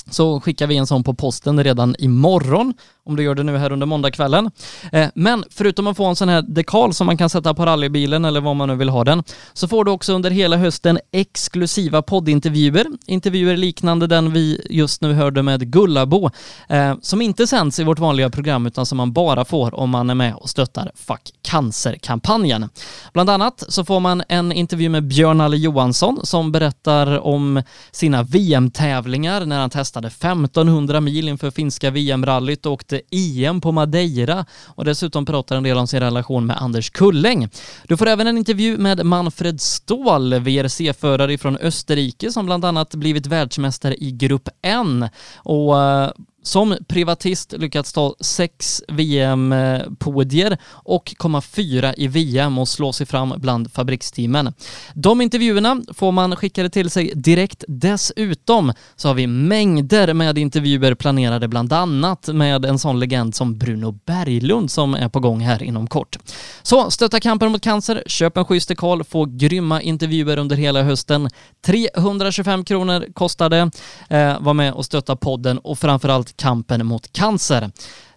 [0.09, 2.73] så skickar vi en sån på posten redan imorgon
[3.07, 4.51] om du gör det nu här under måndagskvällen.
[4.91, 8.25] Eh, men förutom att få en sån här dekal som man kan sätta på rallybilen
[8.25, 12.01] eller vad man nu vill ha den, så får du också under hela hösten exklusiva
[12.01, 12.85] poddintervjuer.
[13.05, 16.29] Intervjuer liknande den vi just nu hörde med Gullabo,
[16.69, 20.09] eh, som inte sänds i vårt vanliga program utan som man bara får om man
[20.09, 22.69] är med och stöttar Fuck Cancer-kampanjen.
[23.13, 28.23] Bland annat så får man en intervju med Björn Alle Johansson som berättar om sina
[28.23, 34.85] VM-tävlingar när han testade 1500 mil inför finska VM-rallyt och åkte EM på Madeira och
[34.85, 37.49] dessutom pratar en del om sin relation med Anders Kulläng.
[37.87, 43.27] Du får även en intervju med Manfred Ståhl, VRC-förare från Österrike som bland annat blivit
[43.27, 46.09] världsmästare i Grupp N och eh,
[46.47, 53.33] som privatist lyckats ta sex VM-podier och komma fyra i VM och slå sig fram
[53.37, 54.53] bland fabriksteamen.
[54.93, 57.63] De intervjuerna får man skickade till sig direkt.
[57.67, 63.57] Dessutom så har vi mängder med intervjuer planerade, bland annat med en sån legend som
[63.57, 66.17] Bruno Berglund som är på gång här inom kort.
[66.61, 71.29] Så stötta kampen mot cancer, köp en schysst dekal, få grymma intervjuer under hela hösten.
[71.65, 73.71] 325 kronor kostar det.
[74.09, 77.71] Eh, var med och stötta podden och framförallt kampen mot cancer.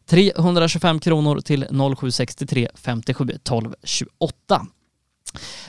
[0.07, 4.61] 325 kronor till 0763 57 12 28.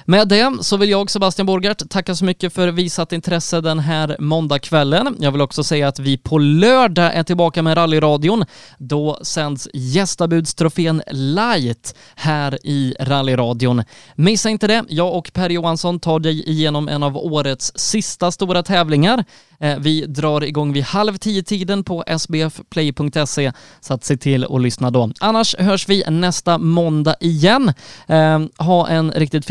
[0.05, 4.15] Med det så vill jag, Sebastian Borgart, tacka så mycket för visat intresse den här
[4.19, 5.15] måndagskvällen.
[5.19, 8.45] Jag vill också säga att vi på lördag är tillbaka med rallyradion.
[8.77, 13.83] Då sänds gästabudstrofén Light här i rallyradion.
[14.15, 14.83] Missa inte det.
[14.89, 19.23] Jag och Per Johansson tar dig igenom en av årets sista stora tävlingar.
[19.61, 23.51] Eh, vi drar igång vid halv tio-tiden på sbfplay.se,
[23.81, 25.11] så att se till att lyssna då.
[25.19, 27.73] Annars hörs vi nästa måndag igen.
[28.07, 29.50] Eh, ha en riktigt fin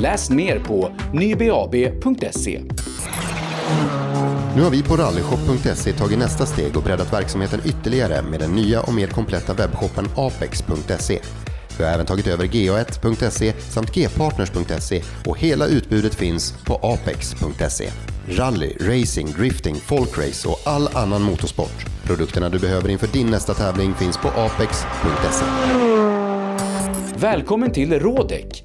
[0.00, 2.60] Läs mer på nybeab.se.
[4.56, 8.80] Nu har vi på rallyshop.se tagit nästa steg och breddat verksamheten ytterligare med den nya
[8.80, 11.18] och mer kompletta webbshoppen apex.se.
[11.78, 17.90] Vi har även tagit över ga1.se samt gpartners.se och hela utbudet finns på apex.se.
[18.28, 21.86] Rally, racing, drifting, folkrace och all annan motorsport.
[22.04, 25.44] Produkterna du behöver inför din nästa tävling finns på apex.se.
[27.16, 28.64] Välkommen till Rådek!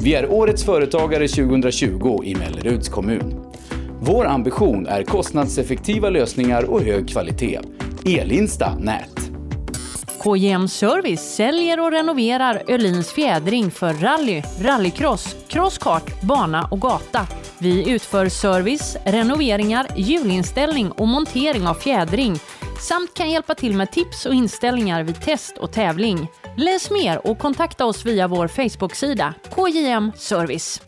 [0.00, 3.44] Vi är Årets Företagare 2020 i Melleruds kommun.
[4.00, 7.60] Vår ambition är kostnadseffektiva lösningar och hög kvalitet.
[8.06, 9.30] Elinsta Nät.
[10.24, 17.26] KJM Service säljer och renoverar Öhlins fjädring för rally, rallycross, crosskart, bana och gata.
[17.64, 22.36] Vi utför service, renoveringar, hjulinställning och montering av fjädring
[22.80, 26.28] samt kan hjälpa till med tips och inställningar vid test och tävling.
[26.56, 30.82] Läs mer och kontakta oss via vår Facebook-sida KJM Service.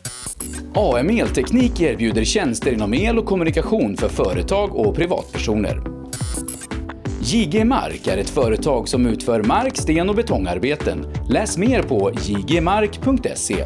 [0.75, 5.81] AM Elteknik erbjuder tjänster inom el och kommunikation för företag och privatpersoner.
[7.21, 11.05] JG Mark är ett företag som utför mark-, sten och betongarbeten.
[11.29, 13.65] Läs mer på jgmark.se.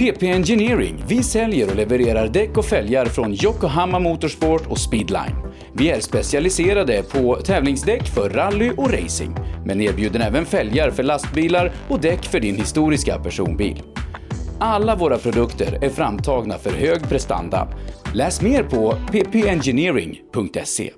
[0.00, 1.04] PP Engineering.
[1.08, 5.36] Vi säljer och levererar däck och fälgar från Yokohama Motorsport och Speedline.
[5.72, 9.36] Vi är specialiserade på tävlingsdäck för rally och racing,
[9.66, 13.82] men erbjuder även fälgar för lastbilar och däck för din historiska personbil.
[14.58, 17.68] Alla våra produkter är framtagna för hög prestanda.
[18.14, 20.90] Läs mer på ppengineering.se.